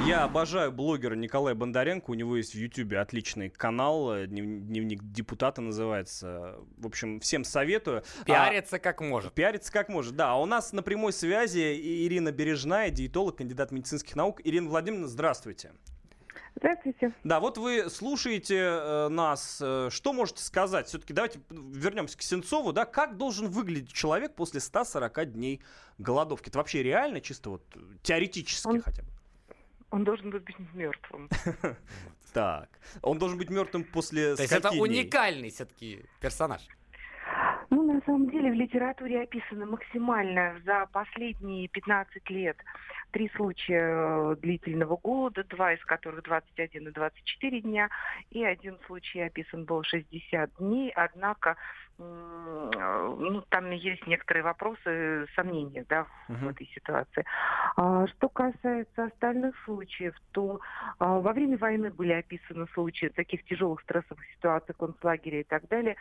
[0.07, 2.11] Я обожаю блогера Николая Бондаренко.
[2.11, 4.15] У него есть в Ютубе отличный канал.
[4.15, 6.57] Э, дневник депутата называется.
[6.79, 8.03] В общем, всем советую.
[8.23, 9.33] А, пиарится а, как может.
[9.33, 10.33] Пиарится как может, да.
[10.33, 11.75] А у нас на прямой связи
[12.07, 14.41] Ирина Бережная, диетолог, кандидат медицинских наук.
[14.45, 15.64] Ирина Владимировна, здравствуйте.
[16.57, 17.13] Здравствуйте.
[17.25, 19.59] Да, вот вы слушаете э, нас.
[19.61, 20.87] Э, что можете сказать?
[20.87, 22.73] Все-таки давайте вернемся к Сенцову.
[22.73, 25.61] Да, как должен выглядеть человек после 140 дней
[25.99, 26.49] голодовки?
[26.49, 27.63] Это вообще реально, чисто вот
[28.03, 29.09] теоретически он, хотя бы?
[29.91, 31.29] Он должен быть мертвым.
[32.33, 32.69] Так.
[33.01, 36.63] Он должен быть мертвым после То есть это уникальный все-таки персонаж.
[37.95, 42.57] На самом деле, в литературе описано максимально за последние 15 лет
[43.13, 47.89] три случая э, длительного голода, два из которых 21 и 24 дня,
[48.33, 51.57] и один случай описан был 60 дней, однако
[51.97, 56.37] ну, там есть некоторые вопросы, сомнения да, uh-huh.
[56.39, 57.25] в этой ситуации.
[57.77, 60.61] А, что касается остальных случаев, то
[60.99, 65.95] а, во время войны были описаны случаи таких тяжелых стрессовых ситуаций, концлагеря и так далее,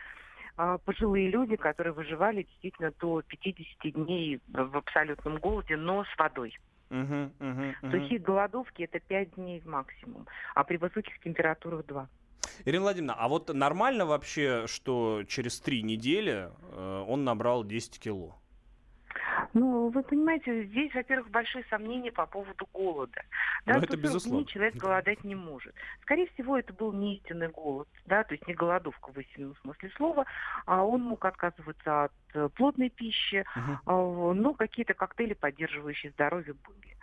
[0.84, 6.56] пожилые люди, которые выживали действительно до 50 дней в абсолютном голоде, но с водой.
[6.88, 12.08] Сухие голодовки это 5 дней максимум, а при высоких температурах 2.
[12.66, 18.36] Ирина Владимировна, а вот нормально вообще, что через три недели э, он набрал 10 кило?
[19.52, 23.22] Ну, вы понимаете, здесь, во-первых, большие сомнения по поводу голода.
[23.66, 24.46] Да, это безусловно.
[24.46, 25.74] человек голодать не может.
[26.02, 29.90] Скорее всего, это был не истинный голод, да, то есть не голодовка в истинном смысле
[29.96, 30.24] слова,
[30.66, 33.44] а он мог отказываться от э, плотной пищи,
[33.86, 34.34] угу.
[34.34, 36.96] но какие-то коктейли, поддерживающие здоровье, были.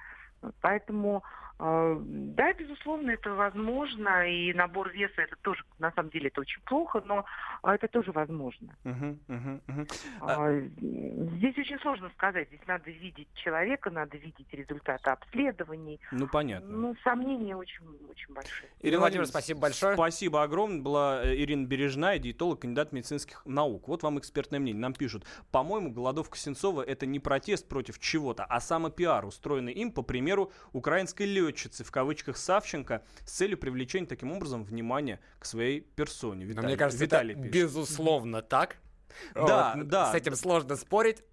[0.61, 1.23] Поэтому,
[1.61, 7.03] да, безусловно, это возможно, и набор веса это тоже, на самом деле, это очень плохо,
[7.05, 7.23] но
[7.63, 8.75] это тоже возможно.
[8.83, 11.37] Uh-huh, uh-huh, uh-huh.
[11.37, 15.99] Здесь очень сложно сказать, здесь надо видеть человека, надо видеть результаты обследований.
[16.11, 16.67] Ну, понятно.
[16.67, 18.69] Ну, сомнения очень, очень большие.
[18.79, 19.93] Ирина Владимировна, спасибо большое.
[19.93, 20.81] Спасибо огромное.
[20.81, 23.87] Была э, Ирина Бережная, диетолог, кандидат медицинских наук.
[23.87, 24.81] Вот вам экспертное мнение.
[24.81, 30.01] Нам пишут, по-моему, голодовка Сенцова это не протест против чего-то, а самопиар, устроенный им по
[30.01, 36.45] примеру украинской летчицы, в кавычках Савченко, с целью привлечения таким образом внимания к своей персоне.
[36.45, 37.53] Виталий, мне кажется, Виталий это пишет.
[37.53, 38.77] безусловно так.
[39.35, 40.11] Да, вот, да.
[40.11, 41.23] С этим сложно спорить.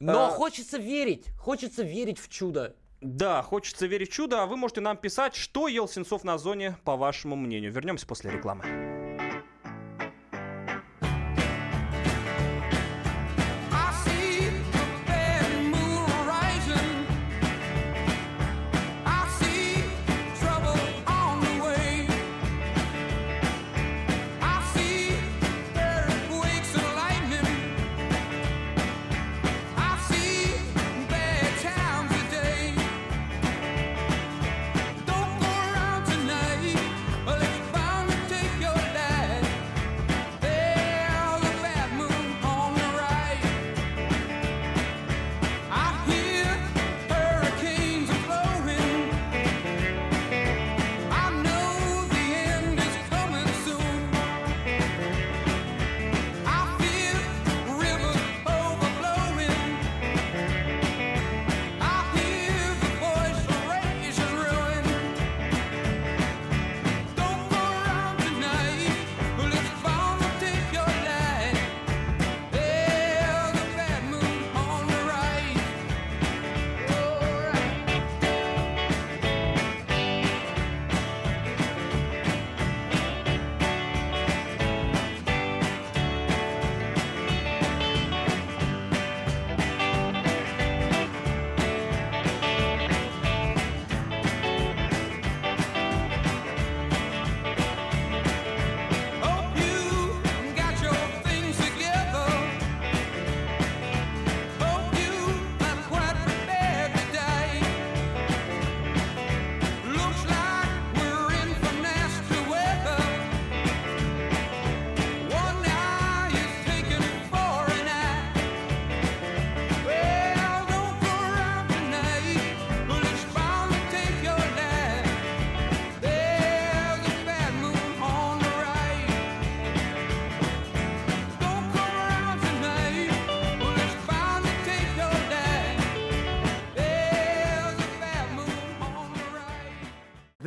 [0.00, 0.30] Но а...
[0.30, 2.74] хочется верить, хочется верить в чудо.
[3.00, 6.76] Да, хочется верить в чудо, а вы можете нам писать, что ел Сенцов на зоне,
[6.84, 7.72] по вашему мнению.
[7.72, 8.91] Вернемся после рекламы.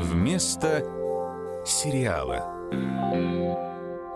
[0.00, 0.82] Вместо
[1.64, 2.44] сериала.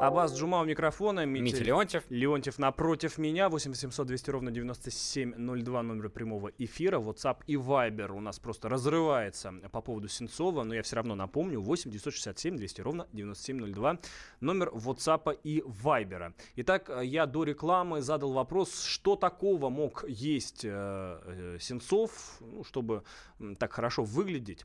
[0.00, 1.26] Абаз Джума у микрофона.
[1.26, 2.04] Митя, Митя Леонтьев.
[2.08, 3.48] Леонтьев напротив меня.
[3.48, 7.00] 8700 200 ровно 9702 номер прямого эфира.
[7.00, 10.62] WhatsApp и Viber у нас просто разрывается по поводу Сенцова.
[10.62, 11.60] Но я все равно напомню.
[11.60, 13.98] 8 967 200 ровно 9702
[14.40, 16.32] номер WhatsApp и Viber.
[16.54, 23.02] Итак, я до рекламы задал вопрос, что такого мог есть э, э, Сенцов, ну, чтобы
[23.58, 24.64] так хорошо выглядеть.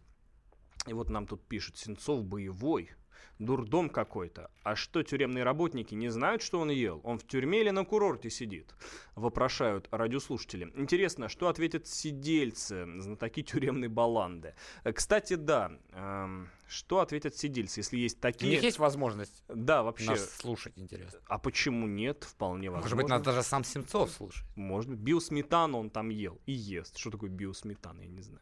[0.85, 2.91] И вот нам тут пишут, Сенцов боевой,
[3.39, 4.49] дурдом какой-то.
[4.63, 7.01] А что, тюремные работники не знают, что он ел?
[7.03, 8.73] Он в тюрьме или на курорте сидит?
[9.15, 10.71] Вопрошают радиослушатели.
[10.75, 14.55] Интересно, что ответят сидельцы, знатоки тюремной баланды?
[14.93, 18.51] Кстати, да, эм, что ответят сидельцы, если есть такие...
[18.51, 20.09] У них есть возможность да, вообще...
[20.11, 21.19] нас слушать, интересно.
[21.27, 22.23] А почему нет?
[22.23, 22.95] Вполне возможно.
[22.95, 24.49] Может быть, нас даже сам Семцов слушает.
[24.55, 24.99] Может быть.
[24.99, 26.97] Биосметану он там ел и ест.
[26.97, 28.41] Что такое биосметана, я не знаю.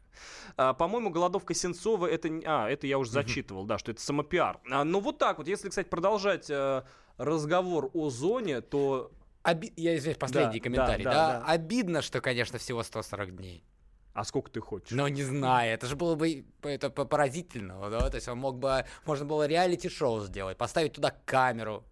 [0.58, 2.30] А, по-моему, голодовка Сенцова, это...
[2.46, 4.60] А, это я уже зачитывал, да, что это самопиар.
[4.70, 6.84] А, ну вот так вот, если, кстати, продолжать э,
[7.18, 9.12] разговор о зоне, то...
[9.44, 9.74] Оби...
[9.76, 11.04] Я извиняюсь, последний да, комментарий.
[11.04, 11.40] Да, да?
[11.40, 13.66] да, обидно, что, конечно, всего 140 дней.
[14.14, 14.92] А сколько ты хочешь?
[14.92, 18.86] Ну, не знаю, это же было бы это поразительно, да, то есть он мог бы,
[19.06, 21.86] можно было реалити-шоу сделать, поставить туда камеру,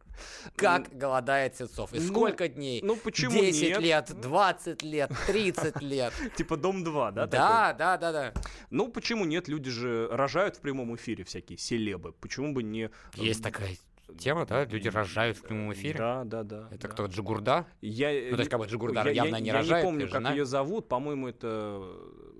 [0.56, 1.94] как голодает Сенцов?
[1.94, 2.82] И ну, сколько дней?
[2.84, 3.80] Ну почему 10 нет?
[3.80, 6.14] лет, 20 лет, 30 лет.
[6.38, 7.28] Типа Дом 2, да?
[7.28, 8.34] Да, да, да, да.
[8.70, 9.48] Ну почему нет?
[9.48, 12.14] Люди же рожают в прямом эфире всякие селебы.
[12.14, 12.90] Почему бы не...
[13.16, 13.76] Есть такая
[14.18, 14.66] тема, да?
[14.66, 15.98] Люди рожают в прямом эфире.
[15.98, 16.68] Да, да, да.
[16.72, 16.94] Это да.
[16.94, 17.06] кто?
[17.06, 17.68] Джигурда?
[17.82, 19.84] Я, ну, то есть, как бы Джигурда я, явно я, не я рожает.
[19.84, 20.88] Я не помню, как ее зовут.
[20.88, 21.82] По-моему, это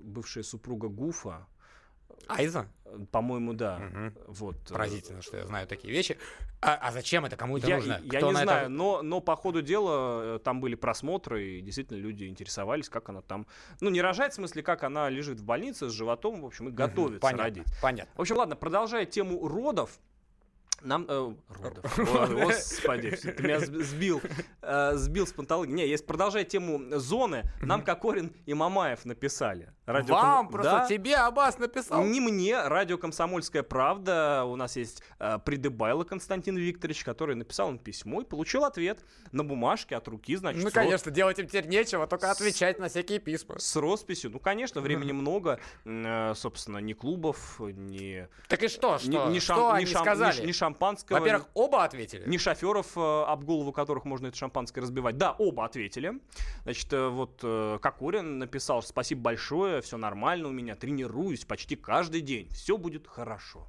[0.02, 1.46] бывшая супруга Гуфа.
[2.28, 2.68] Айза?
[3.10, 3.76] По-моему, да.
[3.76, 4.24] Угу.
[4.28, 4.56] Вот.
[4.68, 6.18] Поразительно, что я знаю такие вещи.
[6.60, 7.36] А, а зачем это?
[7.36, 8.00] Кому это я, нужно?
[8.04, 8.68] Я Кто не знаю, это...
[8.68, 13.46] но, но по ходу дела там были просмотры, и действительно люди интересовались, как она там...
[13.80, 16.72] Ну, не рожает, в смысле, как она лежит в больнице с животом, в общем, и
[16.72, 17.66] готовится угу, понятно, родить.
[17.80, 18.12] Понятно.
[18.14, 19.98] В общем, ладно, продолжая тему родов,
[20.82, 21.06] нам...
[21.08, 21.98] Э, родов.
[22.44, 24.20] Господи, ты меня сбил.
[24.62, 25.72] Э, сбил с пантологии.
[25.72, 29.72] Не, если продолжать тему зоны, нам Кокорин и Мамаев написали.
[29.86, 30.52] Радио Вам Ком...
[30.52, 30.86] просто да?
[30.86, 32.04] тебе Аббас написал?
[32.04, 34.44] Не мне, радио «Комсомольская правда».
[34.46, 39.00] У нас есть э, Придыбайло Константин Викторович, который написал им письмо и получил ответ
[39.32, 40.62] на бумажке от руки, значит.
[40.62, 43.58] Ну, конечно, делать им теперь нечего, только отвечать на всякие письма.
[43.58, 44.30] С росписью.
[44.30, 45.58] Ну, конечно, времени много.
[45.84, 48.28] Э, собственно, ни клубов, ни...
[48.48, 48.98] Так и что?
[48.98, 49.56] Что, ни, ни шам...
[49.56, 50.02] что ни шам...
[50.02, 50.42] сказали?
[50.42, 51.18] Ни, ни шампанского.
[51.18, 52.28] Во-первых, оба ответили.
[52.28, 55.16] Ни шоферов, э, об голову которых можно это шампанское разбивать.
[55.16, 56.20] Да, оба ответили.
[56.62, 62.20] Значит, э, вот э, Кокорин написал, спасибо большое, все нормально у меня, тренируюсь почти каждый
[62.20, 63.66] день, все будет хорошо.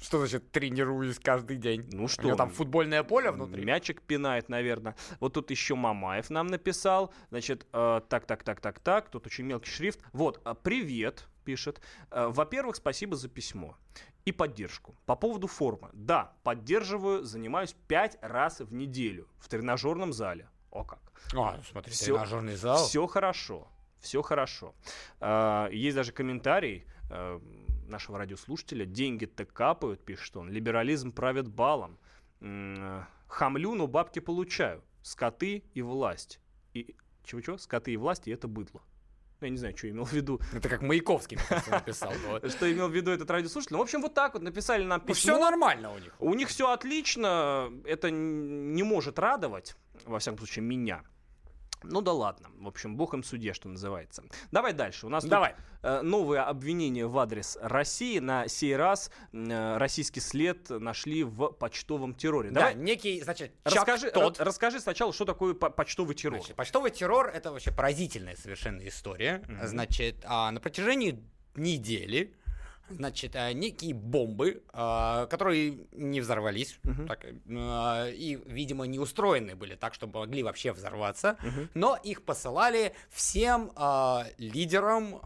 [0.00, 1.86] Что значит тренируюсь каждый день?
[1.92, 2.22] Ну что?
[2.22, 3.62] У него там футбольное поле внутри.
[3.64, 4.96] Мячик пинает, наверное.
[5.20, 7.12] Вот тут еще Мамаев нам написал.
[7.28, 9.10] Значит, э, так, так, так, так, так.
[9.10, 10.00] Тут очень мелкий шрифт.
[10.12, 11.80] Вот, привет, пишет.
[12.10, 13.76] Э, во-первых, спасибо за письмо
[14.24, 14.96] и поддержку.
[15.06, 15.90] По поводу формы.
[15.92, 20.48] Да, поддерживаю, занимаюсь пять раз в неделю в тренажерном зале.
[20.70, 21.00] О как.
[21.34, 22.86] А, смотри, все, тренажерный зал.
[22.86, 23.68] Все хорошо
[24.00, 24.74] все хорошо.
[25.20, 27.40] А, есть даже комментарий а,
[27.86, 28.84] нашего радиослушателя.
[28.84, 30.50] Деньги-то капают, пишет он.
[30.50, 31.98] Либерализм правит балом.
[32.40, 34.82] Хамлю, но бабки получаю.
[35.02, 36.40] Скоты и власть.
[36.72, 37.58] И чего-чего?
[37.58, 38.82] Скоты и власть, и это быдло.
[39.40, 40.40] Ну, я не знаю, что имел в виду.
[40.52, 41.38] Это как Маяковский
[41.70, 42.12] написал.
[42.48, 43.72] Что имел в виду этот радиослушатель.
[43.72, 45.34] Ну, в общем, вот так вот написали нам письмо.
[45.34, 46.14] Все нормально у них.
[46.18, 47.72] У них все отлично.
[47.84, 51.02] Это не может радовать, во всяком случае, меня.
[51.82, 52.48] Ну да ладно.
[52.58, 54.22] В общем, бог им суде, что называется.
[54.50, 55.06] Давай дальше.
[55.06, 55.52] У нас Давай.
[55.52, 58.18] Тут, э, новые обвинения в адрес России.
[58.18, 62.50] На сей раз э, российский след нашли в почтовом терроре.
[62.50, 62.74] Давай.
[62.74, 64.40] Да, некий, значит, расскажи, тот.
[64.40, 66.40] расскажи сначала, что такое почтовый террор.
[66.40, 69.42] Значит, почтовый террор это вообще поразительная совершенно история.
[69.46, 69.66] Mm-hmm.
[69.66, 71.22] Значит, а, на протяжении
[71.56, 72.34] недели
[72.90, 77.06] значит, э, некие бомбы, э, которые не взорвались, uh-huh.
[77.06, 81.68] так, э, и, видимо, не устроены были так, чтобы могли вообще взорваться, uh-huh.
[81.74, 83.72] но их посылали всем
[84.38, 85.20] лидерам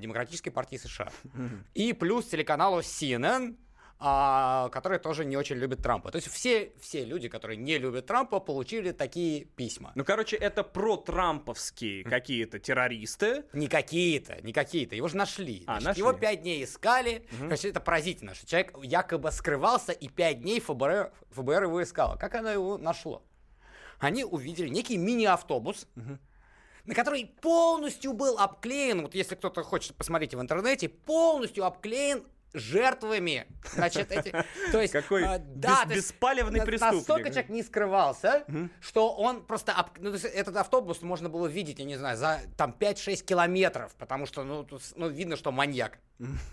[0.00, 1.10] Демократической партии США.
[1.24, 1.50] Uh-huh.
[1.74, 3.56] И плюс телеканалу CNN,
[4.00, 6.10] которые тоже не очень любят Трампа.
[6.10, 9.92] То есть все, все люди, которые не любят Трампа, получили такие письма.
[9.94, 13.44] Ну, короче, это про-трамповские какие-то террористы.
[13.52, 14.96] Не какие-то, не какие-то.
[14.96, 15.64] Его же нашли.
[15.66, 16.00] А, нашли.
[16.00, 17.26] Его пять дней искали.
[17.32, 17.44] Угу.
[17.44, 22.16] Короче, это поразительно, что человек якобы скрывался, и пять дней ФБР, ФБР его искало.
[22.16, 23.22] Как оно его нашло?
[23.98, 26.18] Они увидели некий мини-автобус, угу
[26.86, 33.46] на который полностью был обклеен, вот если кто-то хочет посмотреть в интернете, полностью обклеен жертвами,
[33.72, 34.30] значит, эти,
[34.72, 36.98] то есть, Какой а, да, бес, беспалевный преступник.
[36.98, 38.68] Настолько человек не скрывался, угу.
[38.80, 43.24] что он просто, ну, этот автобус можно было видеть, я не знаю, за там 5-6
[43.24, 45.98] километров, потому что, ну, тут, ну, видно, что маньяк.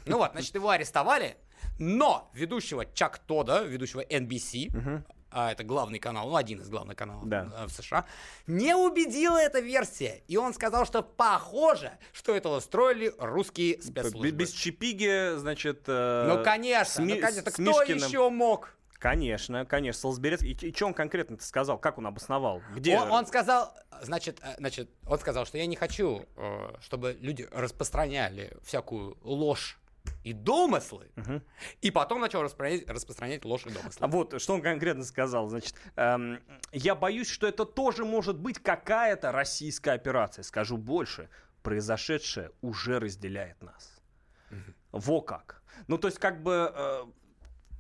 [0.06, 1.36] Ну вот, значит, его арестовали,
[1.78, 6.98] но ведущего Чак Тода, ведущего NBC, угу а это главный канал, ну один из главных
[6.98, 7.50] каналов да.
[7.56, 8.06] Э, в США,
[8.48, 10.22] не убедила эта версия.
[10.28, 14.32] И он сказал, что похоже, что это устроили русские спецслужбы.
[14.32, 15.84] Без Чипиги, значит...
[15.88, 17.52] Э, ну, конечно, ну, конечно.
[17.52, 18.08] Кто Мишкиным.
[18.08, 18.78] еще мог?
[19.00, 20.42] Конечно, конечно, Солсберец.
[20.42, 21.78] И, и что он конкретно сказал?
[21.78, 22.62] Как он обосновал?
[22.76, 22.98] Где?
[22.98, 27.48] Он, он сказал, значит, э, значит, он сказал, что я не хочу, э, чтобы люди
[27.52, 29.78] распространяли всякую ложь
[30.24, 31.42] и домыслы, угу.
[31.82, 34.06] и потом начал распространять, распространять ложь и домыслы.
[34.06, 35.50] А вот что он конкретно сказал.
[35.50, 36.40] Значит, эм,
[36.72, 40.44] я боюсь, что это тоже может быть какая-то российская операция.
[40.44, 41.30] Скажу больше,
[41.64, 44.02] произошедшее уже разделяет нас.
[44.52, 45.00] Угу.
[45.00, 45.62] Во как.
[45.88, 46.72] Ну, то есть, как бы...
[46.74, 47.06] Э,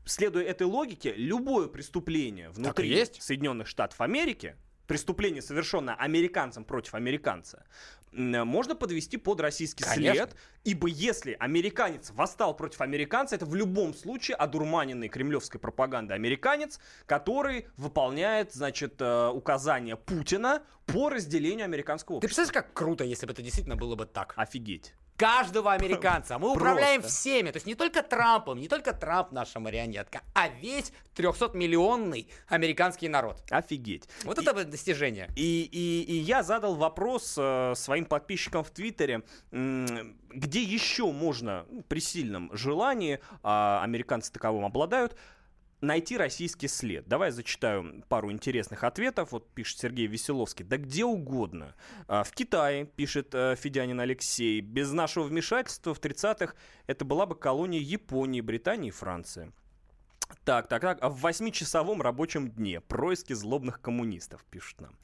[0.05, 4.55] следуя этой логике, любое преступление внутри Соединенных Штатов Америки,
[4.88, 7.65] преступление, совершенное американцем против американца,
[8.11, 10.13] можно подвести под российский Конечно.
[10.13, 16.79] след, ибо если американец восстал против американца, это в любом случае одурманенный кремлевской пропагандой американец,
[17.05, 22.21] который выполняет, значит, э, указания Путина по разделению американского общества.
[22.21, 24.33] Ты представляешь, как круто, если бы это действительно было бы так?
[24.38, 26.38] Офигеть каждого американца.
[26.38, 27.18] Мы управляем Просто.
[27.18, 27.51] всеми.
[27.51, 33.43] То есть не только Трампом, не только Трамп наша марионетка, а весь 300-миллионный американский народ.
[33.49, 34.07] Офигеть.
[34.24, 35.30] Вот и, это достижение.
[35.36, 39.86] И, и, и я задал вопрос э, своим подписчикам в Твиттере, э,
[40.30, 45.18] где еще можно ну, при сильном желании, а американцы таковым обладают,
[45.82, 47.07] найти российский след.
[47.07, 49.32] Давай зачитаю пару интересных ответов.
[49.32, 50.65] Вот пишет Сергей Веселовский.
[50.65, 51.75] Да где угодно.
[52.07, 56.55] А, в Китае, пишет э, Федянин Алексей, без нашего вмешательства в 30-х
[56.88, 59.51] это была бы колония Японии, Британии и Франции.
[60.43, 60.97] Так, так, так.
[61.01, 64.97] А в восьмичасовом рабочем дне происки злобных коммунистов, пишут нам.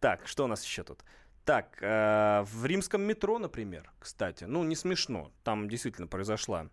[0.00, 1.02] Так, что у нас еще тут?
[1.44, 6.68] Так, э, в римском метро, например, кстати, ну не смешно, там действительно произошла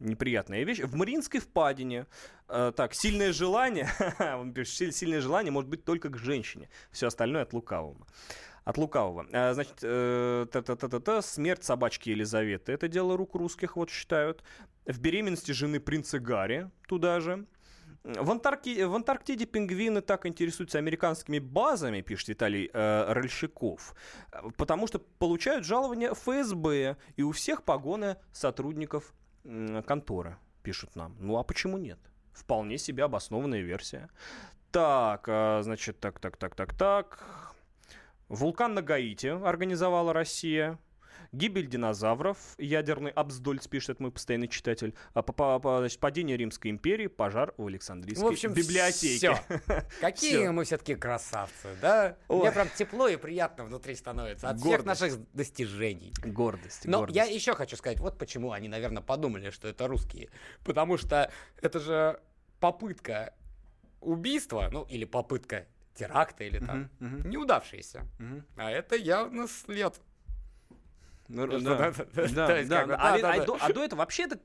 [0.00, 0.80] неприятная вещь.
[0.80, 2.06] В Мариинской впадине,
[2.48, 3.88] э, так, сильное желание,
[4.64, 6.68] сильное желание может быть только к женщине.
[6.90, 8.06] Все остальное от лукавого.
[8.64, 9.26] От лукавого.
[9.32, 12.72] Э, значит, э, та -та -та -та -та, смерть собачки Елизаветы.
[12.72, 14.42] Это дело рук русских, вот считают.
[14.86, 17.46] В беременности жены принца Гарри туда же.
[18.06, 18.84] В, Антарки...
[18.84, 23.94] в Антарктиде пингвины так интересуются американскими базами, пишет Виталий э, Рольщиков,
[24.56, 29.25] потому что получают жалования ФСБ, и у всех погоны сотрудников э,
[29.86, 31.16] конторы, пишут нам.
[31.20, 31.98] Ну а почему нет?
[32.32, 34.08] Вполне себе обоснованная версия.
[34.70, 37.24] Так, э, значит, так, так, так, так, так.
[38.28, 40.78] Вулкан на Гаити организовала Россия.
[41.36, 44.94] Гибель динозавров, ядерный Абсдольц, пишет мой постоянный читатель.
[45.12, 49.16] А, по, по, по, значит, падение Римской империи, пожар в Александрийской в общем, библиотеке.
[49.16, 49.38] Все.
[50.00, 50.50] Какие все.
[50.50, 52.16] мы все-таки красавцы, да?
[52.28, 52.40] Ой.
[52.40, 54.98] Мне прям тепло и приятно внутри становится от гордость.
[54.98, 56.12] всех наших достижений.
[56.24, 56.86] Гордость.
[56.86, 57.16] Но гордость.
[57.16, 60.30] я еще хочу сказать, вот почему они, наверное, подумали, что это русские.
[60.64, 61.30] Потому что
[61.60, 62.20] это же
[62.60, 63.34] попытка
[64.00, 67.28] убийства, ну или попытка теракта или там uh-huh, uh-huh.
[67.28, 68.06] неудавшийся.
[68.18, 68.42] Uh-huh.
[68.56, 70.00] А это явно след
[71.28, 71.92] ну, да,
[72.24, 74.38] да, да, А до этого вообще это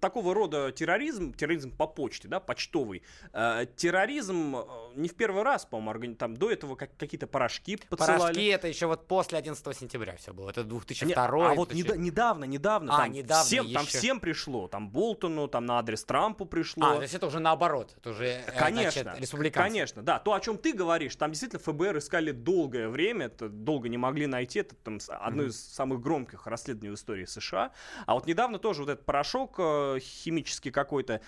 [0.00, 3.02] такого рода терроризм, терроризм по почте, да, почтовый.
[3.32, 4.64] Э, терроризм э,
[4.96, 8.18] не в первый раз, по-моему, там до этого какие-то порошки посылали.
[8.18, 13.02] Порошки это еще вот после 11 сентября все было, это 2002 А вот недавно, недавно,
[13.02, 16.86] а, недавно всем, там всем пришло, там Болтону, там на адрес Трампу пришло.
[16.86, 19.68] А, то есть это уже наоборот, это уже, э, конечно, республиканцы.
[19.68, 23.88] Конечно, да, то, о чем ты говоришь, там действительно ФБР искали долгое время, это долго
[23.88, 27.72] не могли найти, это там одно из самых громких громких расследований в истории США.
[28.06, 31.20] А вот недавно тоже вот этот порошок э, химический какой-то.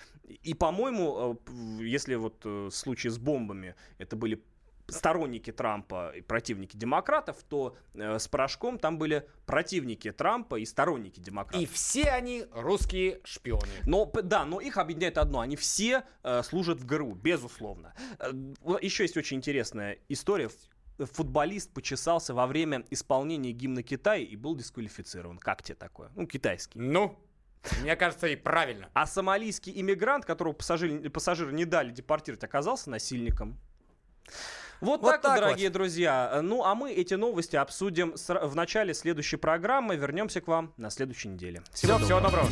[0.43, 4.43] И, по-моему, э, если вот э, случай с бомбами, это были
[4.89, 11.19] сторонники Трампа и противники демократов, то э, с порошком там были противники Трампа и сторонники
[11.19, 11.61] демократов.
[11.61, 13.67] И все они русские шпионы.
[13.85, 17.93] Но да, но их объединяет одно: они все э, служат в ГРУ, безусловно.
[18.19, 18.31] Э,
[18.81, 20.49] еще есть очень интересная история
[20.99, 25.37] футболист почесался во время исполнения гимна Китая и был дисквалифицирован.
[25.37, 26.09] Как тебе такое?
[26.15, 26.79] Ну, китайский.
[26.79, 27.17] Ну,
[27.81, 28.89] Мне кажется, и правильно.
[28.93, 33.59] А сомалийский иммигрант, которого пассажир, пассажиры не дали депортировать, оказался насильником.
[34.79, 35.73] Вот, вот так, так дорогие вот.
[35.73, 36.39] друзья.
[36.43, 39.95] Ну, а мы эти новости обсудим в начале следующей программы.
[39.95, 41.63] Вернемся к вам на следующей неделе.
[41.73, 42.47] Всего, Все, всего доброго.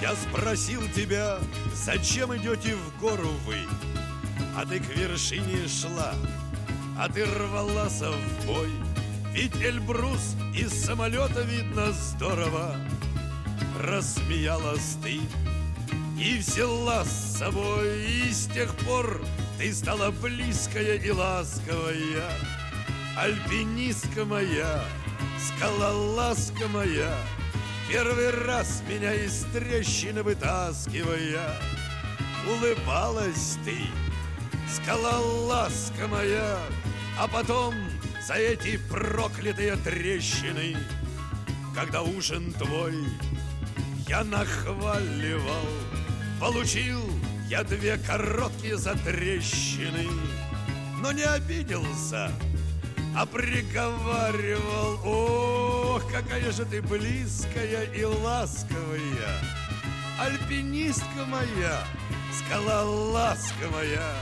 [0.00, 1.38] Я спросил тебя,
[1.74, 3.56] зачем идете в гору вы?
[4.60, 6.12] А ты к вершине шла,
[6.98, 8.68] а ты рвалась в бой.
[9.32, 12.76] Ведь Эльбрус из самолета видно здорово.
[13.82, 15.18] Рассмеялась ты
[16.22, 19.22] и взяла с собой, и с тех пор
[19.56, 22.30] ты стала близкая и ласковая,
[23.16, 24.84] альпинистка моя,
[25.38, 27.16] скалолазка моя,
[27.88, 31.56] первый раз меня из трещины вытаскивая,
[32.46, 33.78] улыбалась ты,
[34.74, 36.58] скалолазка моя,
[37.18, 37.74] а потом
[38.26, 40.76] за эти проклятые трещины,
[41.74, 42.94] когда ужин твой
[44.08, 45.66] я нахваливал,
[46.40, 47.02] Получил
[47.50, 50.08] я две короткие затрещины,
[51.02, 52.32] но не обиделся,
[53.14, 59.38] а приговаривал, ох, какая же ты близкая и ласковая,
[60.18, 61.84] альпинистка моя,
[62.38, 64.14] скалолазка моя.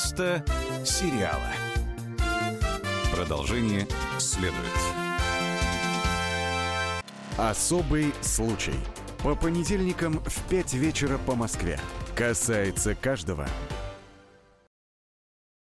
[0.00, 0.42] Вместо
[0.82, 1.52] сериала.
[3.14, 3.86] Продолжение
[4.18, 4.54] следует.
[7.36, 8.72] Особый случай.
[9.22, 11.78] По понедельникам в 5 вечера по Москве.
[12.16, 13.46] Касается каждого.